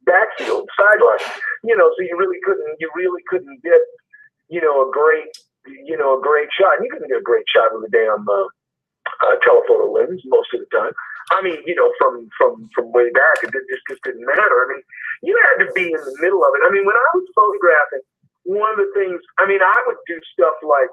[0.05, 1.23] backfield, sideline.
[1.63, 3.81] You know, so you really couldn't, you really couldn't get,
[4.49, 5.29] you know, a great,
[5.85, 6.81] you know, a great shot.
[6.81, 8.47] You couldn't get a great shot with a damn uh,
[9.25, 10.93] uh, telephoto lens most of the time.
[11.31, 14.65] I mean, you know, from from from way back, it just just didn't matter.
[14.65, 14.83] I mean,
[15.21, 16.65] you had to be in the middle of it.
[16.65, 18.05] I mean, when I was photographing,
[18.43, 20.89] one of the things, I mean, I would do stuff like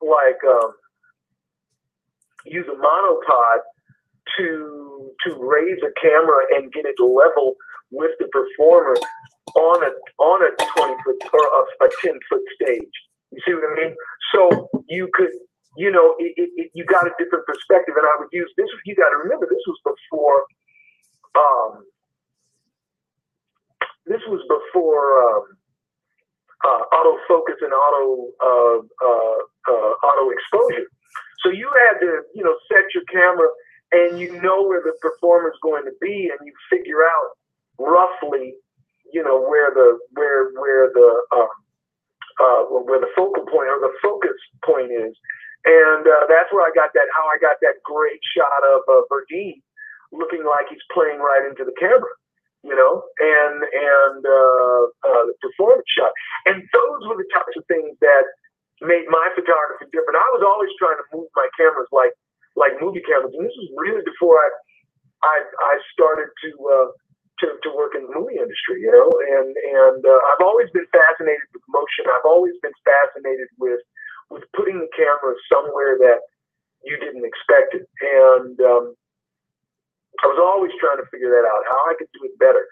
[0.00, 0.72] like um,
[2.46, 3.60] use a monopod
[4.38, 7.56] to to raise a camera and get it level
[7.90, 8.96] with the performer
[9.54, 9.90] on a
[10.22, 12.96] on a 20 foot or a, a 10 foot stage.
[13.32, 13.94] You see what I mean?
[14.34, 15.30] So you could,
[15.76, 18.66] you know, it, it, it, you got a different perspective, and I would use this.
[18.84, 20.44] You got to remember, this was before.
[21.36, 21.84] Um,
[24.06, 25.44] this was before um,
[26.64, 30.86] uh, autofocus and auto uh, uh, uh auto exposure.
[31.42, 33.48] So you had to, you know, set your camera
[33.92, 37.36] and you know where the performer is going to be, and you figure out
[37.78, 38.54] roughly,
[39.12, 41.48] you know, where the where where the um,
[42.40, 45.14] uh, where the focal point or the focus point is,
[45.64, 49.02] and uh, that's where I got that how I got that great shot of uh,
[49.10, 49.62] Verdine
[50.12, 52.10] looking like he's playing right into the camera,
[52.62, 56.12] you know, and and uh, uh, the performance shot,
[56.46, 58.24] and those were the types of things that
[58.82, 60.18] made my photography different.
[60.18, 62.12] I was always trying to move my cameras like
[62.56, 63.36] like movie cameras.
[63.36, 64.48] And this was really before I
[65.24, 66.88] I, I started to, uh,
[67.40, 69.08] to to work in the movie industry, you know.
[69.08, 72.08] And and uh, I've always been fascinated with motion.
[72.08, 73.80] I've always been fascinated with
[74.30, 76.20] with putting the camera somewhere that
[76.84, 77.86] you didn't expect it.
[78.00, 78.84] And um,
[80.22, 82.64] I was always trying to figure that out, how I could do it better.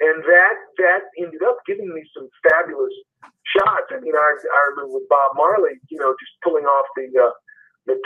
[0.00, 2.94] And that that ended up giving me some fabulous
[3.58, 3.90] shots.
[3.90, 7.34] I mean, I, I remember with Bob Marley, you know, just pulling off the uh,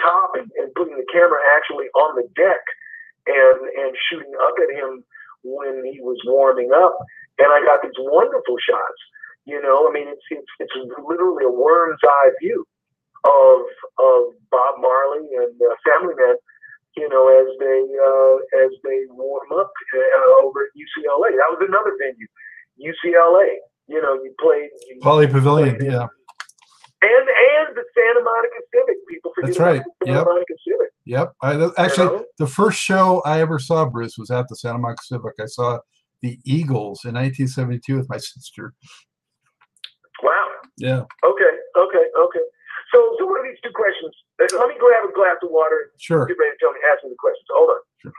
[0.02, 2.62] top and, and putting the camera actually on the deck
[3.26, 5.04] and and shooting up at him
[5.42, 6.98] when he was warming up.
[7.38, 9.00] And I got these wonderful shots.
[9.46, 12.66] You know, I mean, it's it's, it's literally a worm's eye view
[13.24, 13.62] of
[13.98, 16.36] of Bob Marley and uh, Family Man
[16.96, 21.32] you know, as they uh, as they warm up uh, over at UCLA.
[21.32, 22.28] That was another venue,
[22.76, 23.56] UCLA.
[23.88, 26.06] You know, you played you Pauley Pavilion, played yeah.
[27.02, 28.96] And and the Santa Monica Civic.
[29.08, 29.82] People forget That's right.
[30.04, 30.26] Santa Yep.
[30.26, 30.90] Monica Civic.
[31.04, 31.32] Yep.
[31.42, 32.24] I, actually, know?
[32.38, 35.34] the first show I ever saw Bruce was at the Santa Monica Civic.
[35.40, 35.78] I saw
[36.22, 38.72] the Eagles in 1972 with my sister.
[40.22, 40.48] Wow.
[40.76, 41.02] Yeah.
[41.24, 41.52] Okay.
[41.76, 42.04] Okay.
[42.18, 42.44] Okay.
[42.94, 44.14] So, so what are these two questions?
[44.40, 46.26] Uh, Let me grab a glass of water and Sure.
[46.26, 47.46] get ready to tell me ask me the questions.
[47.50, 47.80] Hold on.
[47.98, 48.12] Sure.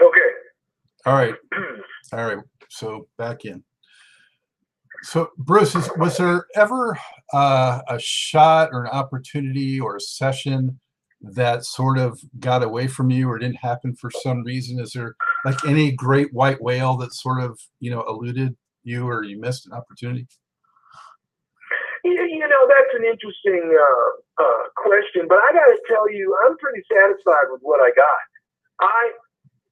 [0.00, 0.30] Okay.
[1.10, 1.34] All right.
[2.12, 2.38] All right.
[2.68, 3.64] So back in.
[5.02, 6.96] So Bruce, is, was there ever
[7.32, 10.78] uh, a shot or an opportunity or a session
[11.20, 14.78] that sort of got away from you or didn't happen for some reason?
[14.78, 19.24] Is there like any great white whale that sort of you know eluded you or
[19.24, 20.28] you missed an opportunity?
[22.04, 26.38] You, you know, that's an interesting uh, uh, question, but I got to tell you,
[26.46, 28.14] I'm pretty satisfied with what I got.
[28.80, 29.10] I,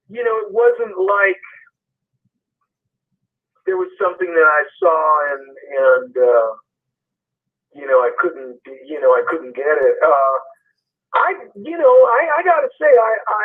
[0.09, 1.41] you know, it wasn't like
[3.69, 4.99] there was something that I saw
[5.37, 5.45] and
[5.85, 6.51] and uh,
[7.77, 9.97] you know I couldn't you know I couldn't get it.
[10.03, 10.37] Uh,
[11.15, 13.45] I you know I, I got to say I, I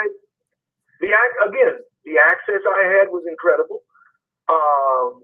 [1.01, 1.07] the
[1.51, 3.83] again the access I had was incredible.
[4.47, 5.23] Um,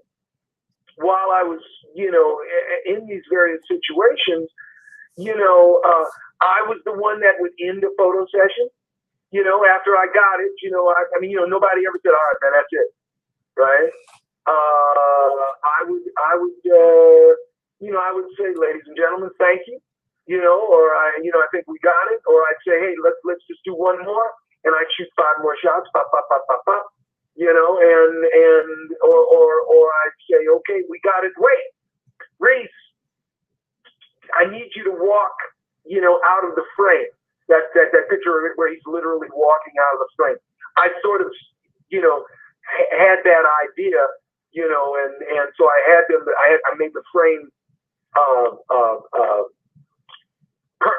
[0.96, 1.60] while I was
[1.94, 2.40] you know
[2.84, 4.50] in these various situations,
[5.16, 6.04] you know uh,
[6.42, 8.68] I was the one that would end a photo session.
[9.32, 11.98] You know after I got it, you know I, I mean you know nobody ever
[12.02, 12.90] said all right man that's it,
[13.56, 13.90] right?
[14.46, 17.30] uh, I would, I would, uh,
[17.80, 19.78] you know, I would say, ladies and gentlemen, thank you,
[20.26, 22.94] you know, or I, you know, I think we got it, or I'd say, hey,
[23.04, 24.28] let's let's just do one more,
[24.64, 26.84] and I'd shoot five more shots, pop, pop, pop, pop, pop,
[27.36, 28.70] you know, and and
[29.04, 31.66] or or or I'd say, okay, we got it, wait,
[32.40, 32.80] Reese,
[34.38, 35.36] I need you to walk,
[35.86, 37.12] you know, out of the frame.
[37.50, 40.40] That that that picture of it where he's literally walking out of the frame.
[40.78, 41.28] I sort of,
[41.90, 42.24] you know,
[42.64, 44.00] ha- had that idea
[44.52, 46.24] you know, and and so I had them.
[46.28, 47.50] I had I made the frame,
[48.16, 49.42] uh, uh,
[50.80, 50.94] per,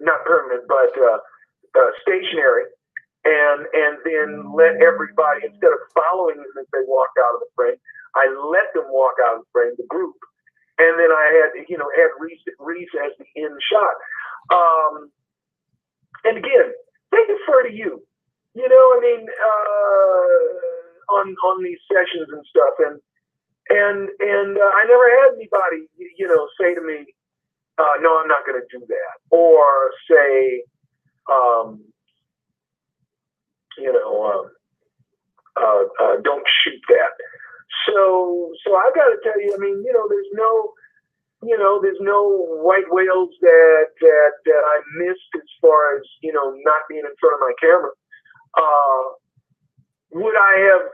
[0.00, 1.18] not permanent, but uh,
[1.78, 2.64] uh, stationary,
[3.24, 7.52] and and then let everybody instead of following them as they walked out of the
[7.56, 7.78] frame,
[8.16, 10.16] I let them walk out of the frame, the group,
[10.78, 13.94] and then I had you know had Reese Reese as the end shot.
[14.52, 15.10] Um,
[16.24, 16.72] and again,
[17.12, 18.02] they defer to you.
[18.54, 19.26] You know, I mean.
[19.28, 20.68] Uh,
[21.10, 23.00] on on these sessions and stuff and
[23.70, 27.06] and and uh, I never had anybody you know say to me
[27.78, 30.62] uh, no I'm not going to do that or say
[31.30, 31.80] um,
[33.78, 34.48] you know
[35.58, 37.14] uh, uh, uh, don't shoot that
[37.88, 40.72] so so I've got to tell you I mean you know there's no
[41.42, 46.32] you know there's no white whales that that that I missed as far as you
[46.32, 47.92] know not being in front of my camera.
[48.58, 49.02] Uh,
[50.18, 50.86] would I have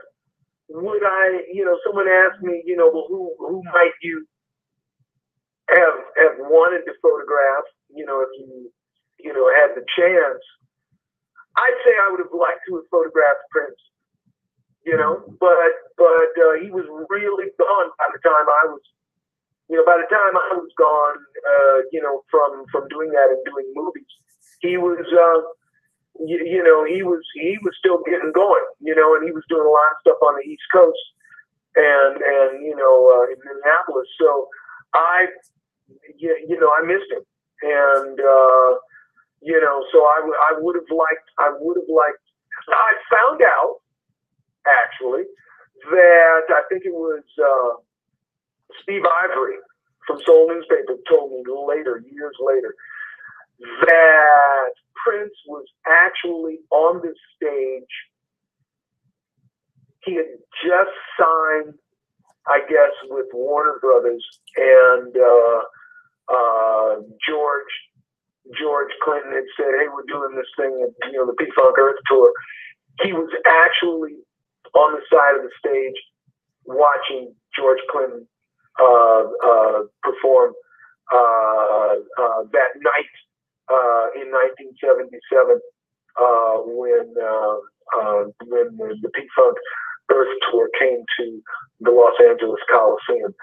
[0.69, 4.25] would I you know someone asked me you know well who who might you
[5.69, 8.71] have have wanted to photograph you know if you
[9.19, 10.43] you know had the chance?
[11.57, 13.81] I'd say I would have liked to have photographed Prince
[14.85, 18.81] you know but but uh, he was really gone by the time I was
[19.69, 23.29] you know by the time I was gone uh, you know from from doing that
[23.29, 24.11] and doing movies
[24.61, 25.41] he was uh,
[26.19, 29.43] you, you know, he was he was still getting going, you know, and he was
[29.49, 31.03] doing a lot of stuff on the East Coast
[31.75, 34.07] and and you know uh, in Minneapolis.
[34.21, 34.47] So
[34.93, 35.27] I,
[36.17, 37.23] you, you know, I missed him,
[37.63, 38.71] and uh,
[39.41, 42.23] you know, so I, w- I would have liked I would have liked.
[42.69, 43.77] I found out
[44.67, 45.23] actually
[45.91, 47.81] that I think it was uh,
[48.83, 49.55] Steve Ivory
[50.07, 52.75] from Soul Newspaper told me later, years later,
[53.81, 54.69] that
[55.05, 57.93] Prince was actually on the stage.
[60.03, 60.25] He had
[60.63, 61.73] just signed,
[62.47, 64.23] I guess, with Warner Brothers,
[64.55, 65.61] and uh,
[66.33, 66.95] uh,
[67.27, 67.73] George
[68.59, 70.69] George Clinton had said, "Hey, we're doing this thing,
[71.11, 72.31] you know, the P Funk Earth tour."
[73.01, 74.17] He was actually
[74.75, 75.95] on the side of the stage
[76.65, 78.27] watching George Clinton
[80.03, 80.53] perform
[81.13, 83.15] uh, uh that night
[83.69, 85.59] uh, in 1977
[86.17, 87.13] uh, when
[88.49, 89.57] when the, the P Funk
[90.11, 91.41] Earth tour came to
[91.81, 93.33] the Los Angeles Coliseum.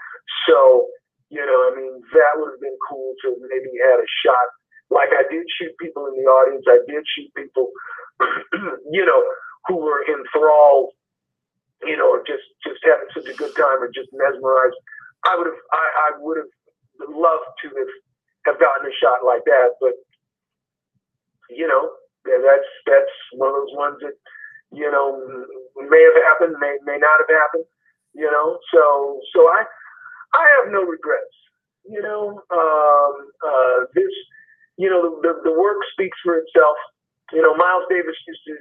[0.47, 0.87] So,
[1.29, 4.47] you know, I mean, that would have been cool to maybe had a shot.
[4.89, 6.65] Like I did shoot people in the audience.
[6.69, 7.71] I did shoot people,
[8.91, 9.23] you know,
[9.67, 10.91] who were enthralled,
[11.83, 14.77] you know, just just having such a good time or just mesmerized.
[15.25, 16.53] I would have, I, I would have
[17.09, 17.93] loved to have
[18.45, 19.93] have gotten a shot like that, but
[21.49, 21.91] you know,
[22.25, 24.15] that's that's one of those ones that
[24.71, 25.19] you know
[25.89, 27.65] may have happened, may may not have happened.
[28.15, 29.63] You know, so so I
[30.35, 31.35] I have no regrets.
[31.85, 33.13] You know, um,
[33.45, 34.11] uh, this
[34.77, 36.77] you know the, the work speaks for itself.
[37.33, 38.55] You know, Miles Davis used to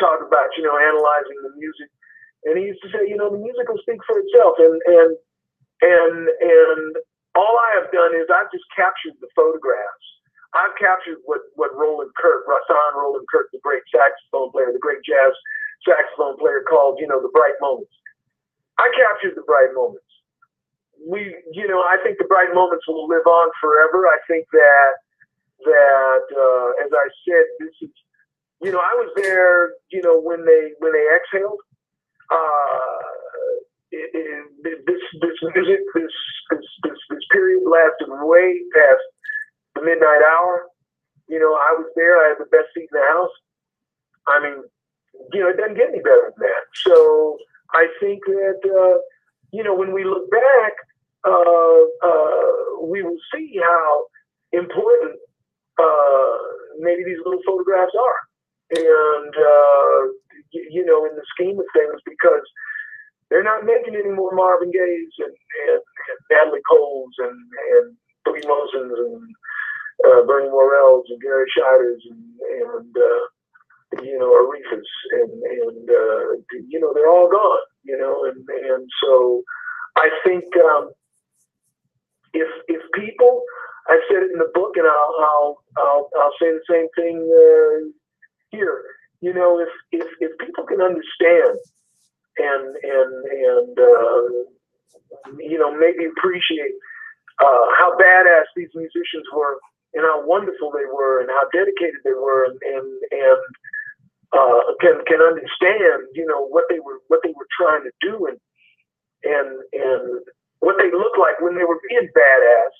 [0.00, 1.90] talk about you know analyzing the music,
[2.44, 5.10] and he used to say you know the music will speak for itself, and and
[5.82, 6.96] and and
[7.34, 10.06] all I have done is I've just captured the photographs.
[10.52, 15.00] I've captured what, what Roland Kirk, Rahsaan Roland Kirk, the great saxophone player, the great
[15.00, 15.32] jazz
[15.80, 17.92] saxophone player called, you know, the bright moments.
[18.78, 20.04] I captured the bright moments.
[21.08, 24.06] We, you know, I think the bright moments will live on forever.
[24.06, 24.92] I think that,
[25.64, 27.94] that, uh, as I said, this is,
[28.60, 31.58] you know, I was there, you know, when they, when they exhaled,
[32.30, 32.91] uh,
[33.92, 36.12] this, this music, this,
[36.50, 39.04] this, this, this period lasted way past
[39.74, 40.66] the midnight hour.
[41.28, 42.24] You know, I was there.
[42.24, 43.30] I had the best seat in the house.
[44.26, 44.64] I mean,
[45.32, 46.64] you know, it doesn't get any better than that.
[46.84, 47.38] So
[47.74, 48.98] I think that, uh,
[49.52, 50.72] you know, when we look back,
[51.24, 54.04] uh, uh, we will see how
[54.52, 55.16] important
[55.78, 56.36] uh,
[56.80, 58.20] maybe these little photographs are.
[58.76, 60.12] And, uh,
[60.50, 62.44] you, you know, in the scheme of things, because
[63.32, 65.32] they're not making any more Marvin Gayes and,
[65.68, 67.38] and, and Natalie Coles and,
[67.76, 67.96] and
[68.28, 69.22] Boogie Mossons and
[70.06, 72.24] uh, Bernie Worrells and Garry Shiders and,
[72.60, 73.24] and uh,
[74.02, 76.36] you know, Aretha's and, and uh,
[76.68, 79.42] you know, they're all gone, you know, and, and so
[79.96, 80.90] I think um,
[82.34, 83.42] if, if people,
[83.88, 87.18] I said it in the book and I'll, I'll, I'll, I'll say the same thing
[87.32, 87.90] uh,
[88.50, 88.82] here,
[89.20, 91.58] you know, if, if, if people can understand
[92.38, 94.22] and, and, and, uh,
[95.38, 96.72] you know, maybe appreciate
[97.40, 99.58] uh, how badass these musicians were
[99.94, 103.42] and how wonderful they were and how dedicated they were and and, and
[104.32, 108.26] uh, can can understand you know what they were what they were trying to do
[108.26, 108.38] and
[109.24, 110.04] and and
[110.60, 112.74] what they looked like when they were being badass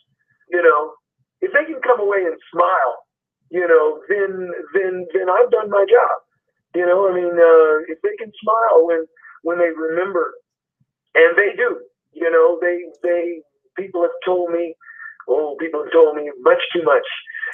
[0.51, 0.95] you know.
[1.43, 3.05] If they can come away and smile
[3.51, 6.17] you know then then then I've done my job
[6.75, 7.09] you know.
[7.09, 9.05] I mean uh, if they can smile when
[9.43, 10.35] when they remember
[11.15, 11.81] and they do
[12.13, 13.43] you know they they
[13.77, 14.75] people have told me
[15.29, 17.07] oh, people have told me much too much.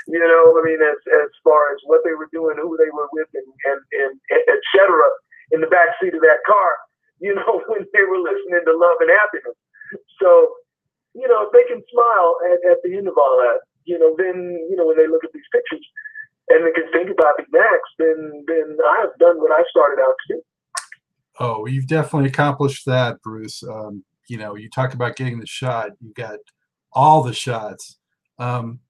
[0.07, 3.09] You know, I mean, as as far as what they were doing, who they were
[3.13, 5.09] with, and and, and et cetera,
[5.53, 6.77] in the back seat of that car.
[7.21, 9.59] You know, when they were listening to Love and Happiness.
[10.23, 10.55] So,
[11.15, 14.15] you know, if they can smile at, at the end of all that, you know,
[14.17, 15.85] then you know when they look at these pictures
[16.49, 20.01] and they can think about me next, then then I have done what I started
[20.01, 20.41] out to do.
[21.41, 23.63] Oh, you've definitely accomplished that, Bruce.
[23.63, 25.91] Um, you know, you talk about getting the shot.
[26.01, 26.39] You got
[26.93, 27.99] all the shots.
[28.39, 28.81] Um,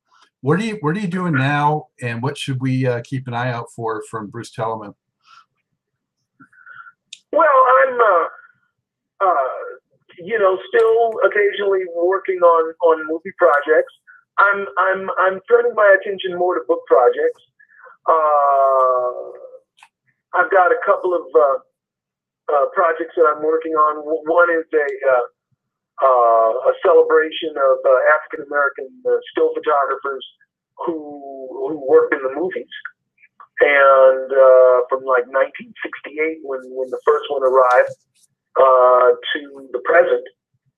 [0.40, 3.34] what are you What are you doing now, and what should we uh, keep an
[3.34, 4.94] eye out for from Bruce Talamon?
[7.32, 8.26] Well, I'm, uh,
[9.26, 9.48] uh,
[10.18, 13.92] you know, still occasionally working on on movie projects.
[14.38, 17.42] I'm I'm I'm turning my attention more to book projects.
[18.08, 19.28] Uh,
[20.34, 21.22] I've got a couple of
[22.48, 24.00] uh, projects that I'm working on.
[24.04, 25.26] One is a uh,
[25.98, 30.24] uh, a celebration of uh, African American uh, still photographers
[30.86, 30.96] who
[31.68, 32.70] who worked in the movies.
[33.58, 34.30] And
[34.86, 37.90] from like 1968, when when the first one arrived,
[38.54, 39.40] to
[39.74, 40.22] the present,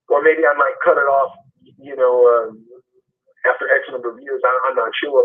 [0.09, 1.37] or maybe I might cut it off,
[1.77, 2.57] you know,
[3.45, 4.41] after X number of years.
[4.45, 5.25] I, I'm not sure,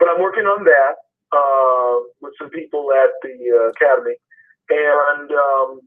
[0.00, 0.96] but I'm working on that
[2.20, 4.16] with some people at the Academy,
[4.70, 5.80] and um,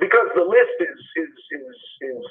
[0.00, 2.24] because the list is is is is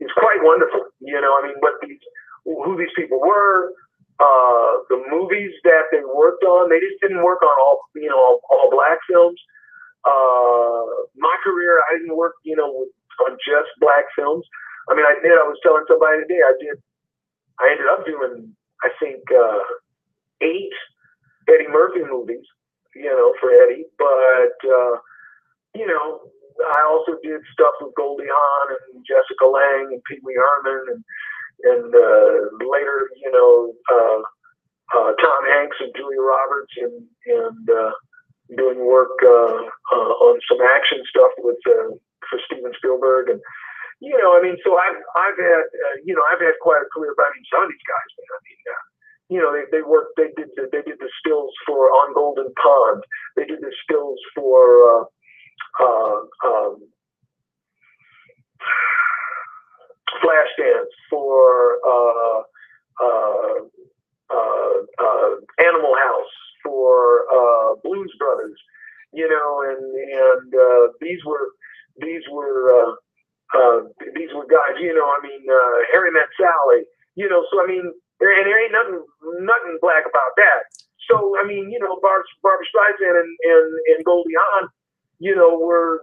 [0.00, 0.86] is quite wonderful.
[1.00, 2.00] You know, I mean, what these
[2.44, 3.72] who these people were,
[4.20, 6.70] uh, the movies that they worked on.
[6.70, 9.40] They just didn't work on all you know all, all black films.
[10.04, 12.90] Uh, my career, I didn't work you know with,
[13.26, 14.44] on just black films.
[14.90, 15.32] I mean, I did.
[15.32, 16.40] I was telling somebody today.
[16.44, 16.76] I did.
[17.60, 18.54] I ended up doing.
[18.84, 19.60] I think, uh,
[20.42, 20.72] eight
[21.48, 22.44] Eddie Murphy movies,
[22.96, 23.86] you know, for Eddie.
[23.98, 24.96] But, uh,
[25.74, 26.20] you know,
[26.74, 31.04] I also did stuff with Goldie Hawn and Jessica Lange and Pee Wee Herman and,
[31.64, 34.22] and uh, later, you know, uh,
[34.96, 37.90] uh, Tom Hanks and Julia Roberts and, and uh,
[38.54, 39.58] doing work uh,
[39.90, 41.90] uh, on some action stuff with uh,
[42.30, 43.40] for Steven Spielberg and
[43.98, 46.90] you know I mean so I've I've had uh, you know I've had quite a
[46.94, 48.82] career but I mean some of these guys man I mean uh,
[49.28, 52.52] you know they they worked they did the, they did the stills for On Golden
[52.62, 53.02] Pond
[53.36, 55.04] they did the stills for uh,
[55.84, 56.76] uh, um,
[60.22, 62.42] Flashdance for uh,
[63.02, 63.58] uh,
[64.32, 67.24] uh, uh, Animal House for
[67.84, 68.58] Blues Brothers,
[69.12, 71.48] you know, and and these were
[72.00, 72.96] these were
[74.14, 75.06] these were guys, you know.
[75.06, 75.46] I mean,
[75.92, 77.44] Harry Met Sally, you know.
[77.52, 79.02] So I mean, and there ain't nothing
[79.44, 80.68] nothing black about that.
[81.08, 84.68] So I mean, you know, Bar, Barbra Streisand and and, and Goldie Hawn,
[85.18, 86.02] you know, were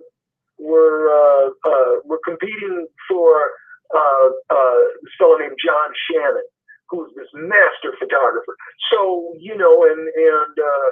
[0.60, 3.52] were uh, uh, were competing for
[3.94, 6.48] uh, uh, this fellow named John Shannon
[6.94, 8.56] who's this master photographer.
[8.94, 10.90] So you know, and and uh,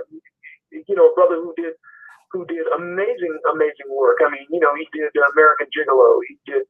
[0.72, 1.74] you know, a brother who did
[2.32, 4.18] who did amazing, amazing work.
[4.26, 6.20] I mean, you know, he did American Gigolo.
[6.28, 6.64] He did,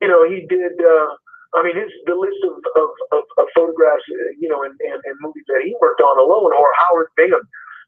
[0.00, 0.78] you know, he did.
[0.80, 1.18] Uh,
[1.56, 5.00] I mean, his the list of of, of, of photographs, uh, you know, and, and,
[5.04, 7.44] and movies that he worked on alone, or Howard Bingham,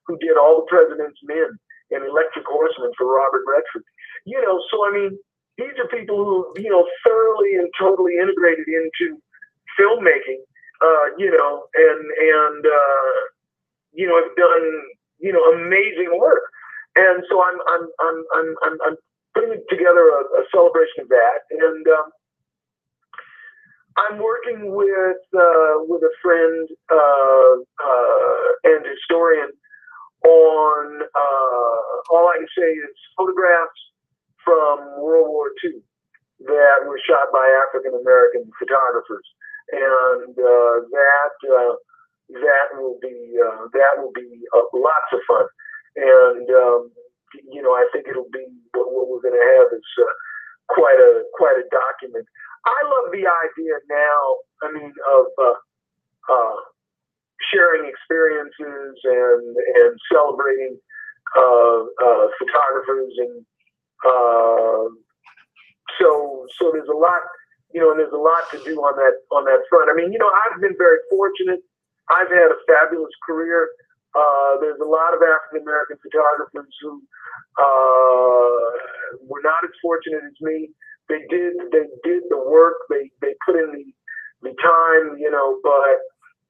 [0.06, 1.58] who did all the President's Men
[1.92, 3.84] and Electric Horseman for Robert Redford.
[4.24, 5.18] You know, so I mean,
[5.58, 9.20] these are people who you know thoroughly and totally integrated into
[9.78, 10.42] filmmaking
[10.80, 13.12] uh, you know, and and uh,
[13.92, 14.66] you know, have done
[15.18, 16.42] you know amazing work.
[16.96, 18.96] And so I'm I'm I'm I'm I'm, I'm
[19.34, 22.10] putting together a, a, celebration of that, and um,
[23.98, 29.50] I'm working with uh, with a friend uh, uh, and historian
[30.24, 33.80] on uh, all I can say is photographs
[34.44, 35.82] from World War II
[36.46, 39.26] that were shot by African American photographers
[39.72, 41.34] and uh, that
[42.28, 43.34] that will be
[43.72, 44.42] that will be
[44.74, 45.46] lots of fun.
[45.96, 46.90] And um,
[47.50, 49.84] you know, I think it'll be what, what we're going to have is
[50.68, 52.26] quite a quite a document.
[52.66, 54.36] I love the idea now.
[54.62, 55.26] I mean, of
[57.52, 60.78] sharing experiences and and celebrating
[61.36, 63.46] uh, uh, photographers and
[64.04, 64.88] uh,
[66.00, 67.22] so so there's a lot
[67.72, 69.90] you know, and there's a lot to do on that on that front.
[69.90, 71.60] I mean, you know, I've been very fortunate.
[72.08, 73.68] I've had a fabulous career.
[74.16, 77.02] Uh, there's a lot of African American photographers who
[77.60, 78.68] uh,
[79.28, 80.70] were not as fortunate as me.
[81.08, 82.76] They did they did the work.
[82.90, 83.84] They they put in the
[84.42, 85.98] the time, you know, but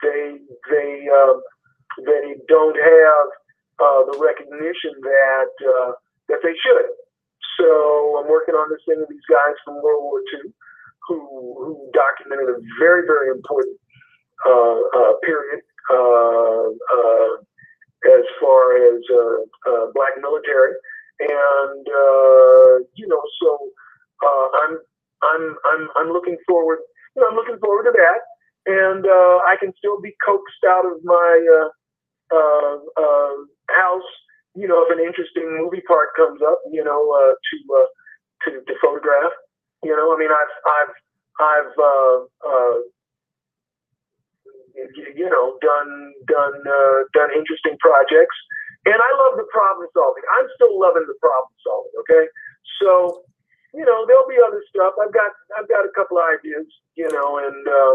[0.03, 0.39] they
[0.71, 1.43] they um,
[2.07, 3.27] they don't have
[3.81, 5.93] uh, the recognition that uh,
[6.29, 6.87] that they should.
[7.61, 10.53] So I'm working on this thing with these guys from World War II
[11.09, 11.19] who,
[11.59, 13.77] who documented a very, very important
[14.47, 17.33] uh, uh, period uh, uh,
[18.07, 20.75] as far as uh, black military.
[21.21, 21.87] And,
[22.95, 23.59] you know, so
[24.27, 24.79] I'm,
[25.23, 26.79] I'm, I'm, I'm looking forward,
[27.17, 28.21] you know, I'm looking forward to that.
[28.69, 31.71] And I can still be coaxed out of my
[33.71, 34.11] house
[34.59, 37.89] you know, if an interesting movie part comes up, you know, uh, to, uh,
[38.43, 39.31] to to photograph.
[39.87, 40.95] You know, I mean, I've I've
[41.39, 42.77] I've uh, uh,
[45.15, 45.93] you know done
[46.27, 48.35] done uh, done interesting projects,
[48.91, 50.27] and I love the problem solving.
[50.35, 51.95] I'm still loving the problem solving.
[52.03, 52.25] Okay,
[52.83, 53.23] so
[53.79, 54.95] you know there'll be other stuff.
[55.01, 56.67] I've got I've got a couple of ideas.
[56.97, 57.95] You know, and uh,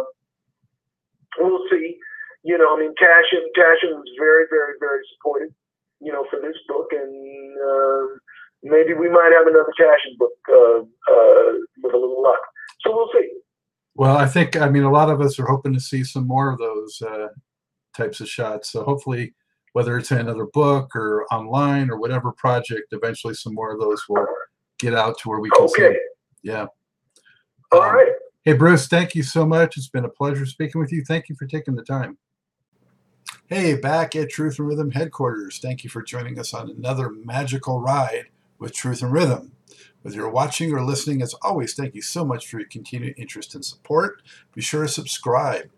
[1.39, 1.97] we'll see.
[2.43, 5.53] You know, I mean, Taschen Taschen was very very very supportive.
[5.99, 8.17] You know, for this book, and uh,
[8.63, 10.79] maybe we might have another Taschen book uh,
[11.11, 11.51] uh,
[11.83, 12.39] with a little luck.
[12.81, 13.29] So we'll see.
[13.95, 16.49] Well, I think I mean a lot of us are hoping to see some more
[16.49, 17.27] of those uh,
[17.95, 18.71] types of shots.
[18.71, 19.33] So hopefully,
[19.73, 24.25] whether it's another book or online or whatever project, eventually some more of those will
[24.79, 25.93] get out to where we can okay.
[25.93, 25.99] see.
[26.43, 26.67] Yeah.
[27.71, 28.11] All um, right.
[28.43, 29.77] Hey Bruce, thank you so much.
[29.77, 31.03] It's been a pleasure speaking with you.
[31.05, 32.17] Thank you for taking the time.
[33.47, 35.59] Hey, back at Truth and Rhythm headquarters.
[35.59, 38.25] Thank you for joining us on another magical ride
[38.59, 39.51] with Truth and Rhythm.
[40.01, 43.55] Whether you're watching or listening, as always, thank you so much for your continued interest
[43.55, 44.21] and support.
[44.53, 45.69] Be sure to subscribe.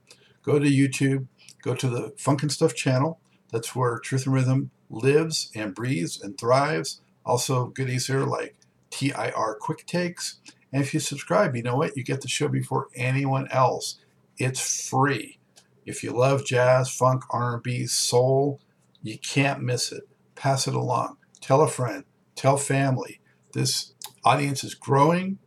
[0.41, 1.27] Go to YouTube,
[1.61, 3.19] go to the Funk and Stuff channel.
[3.51, 7.01] That's where Truth and Rhythm lives and breathes and thrives.
[7.25, 8.55] Also, goodies here like
[8.95, 10.39] TIR Quick Takes.
[10.71, 11.97] And if you subscribe, you know what?
[11.97, 13.99] You get the show before anyone else.
[14.37, 15.39] It's free.
[15.85, 18.59] If you love jazz, funk, R&B, soul,
[19.03, 20.03] you can't miss it.
[20.35, 21.17] Pass it along.
[21.41, 22.05] Tell a friend.
[22.35, 23.21] Tell family.
[23.53, 23.93] This
[24.23, 25.39] audience is growing,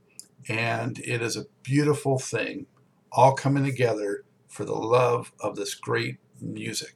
[0.48, 2.66] and it is a beautiful thing,
[3.12, 6.94] all coming together for the love of this great music.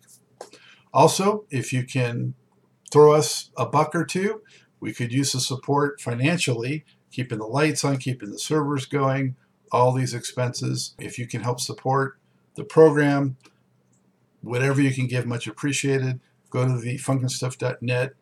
[0.92, 2.34] Also, if you can
[2.90, 4.42] throw us a buck or two,
[4.82, 9.36] we could use the support financially, keeping the lights on, keeping the servers going,
[9.70, 10.96] all these expenses.
[10.98, 12.18] If you can help support
[12.56, 13.36] the program,
[14.40, 16.18] whatever you can give, much appreciated.
[16.50, 18.14] Go to the funkinstuff.net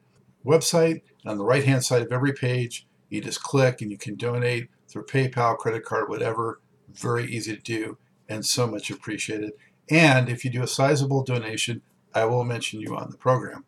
[0.45, 1.01] website.
[1.23, 4.17] And on the right hand side of every page, you just click and you can
[4.17, 6.61] donate through PayPal, credit card, whatever.
[6.93, 7.97] Very easy to do
[8.29, 9.53] and so much appreciated.
[9.89, 11.81] And if you do a sizable donation,
[12.15, 13.65] I will mention you on the program.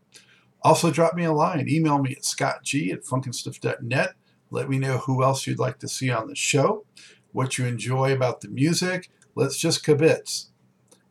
[0.65, 1.69] Also, drop me a line.
[1.69, 4.15] Email me at scottg at funkinstuff.net.
[4.51, 6.85] Let me know who else you'd like to see on the show,
[7.33, 9.11] what you enjoy about the music.
[9.35, 10.49] Let's just kibitz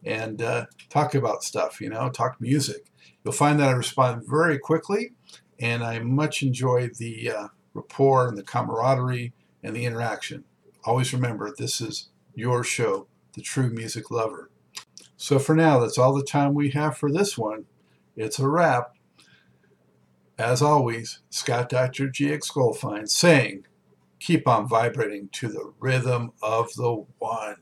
[0.04, 2.86] and uh, talk about stuff, you know, talk music.
[3.24, 5.14] You'll find that I respond very quickly,
[5.60, 9.34] and I much enjoy the uh, rapport and the camaraderie
[9.64, 10.44] and the interaction.
[10.84, 14.50] Always remember, this is your show, The True Music Lover.
[15.18, 17.66] So for now, that's all the time we have for this one.
[18.16, 18.96] It's a wrap.
[20.42, 22.08] As always, Scott Dr.
[22.08, 23.68] GX Goldfine saying,
[24.20, 27.58] keep on vibrating to the rhythm of the one.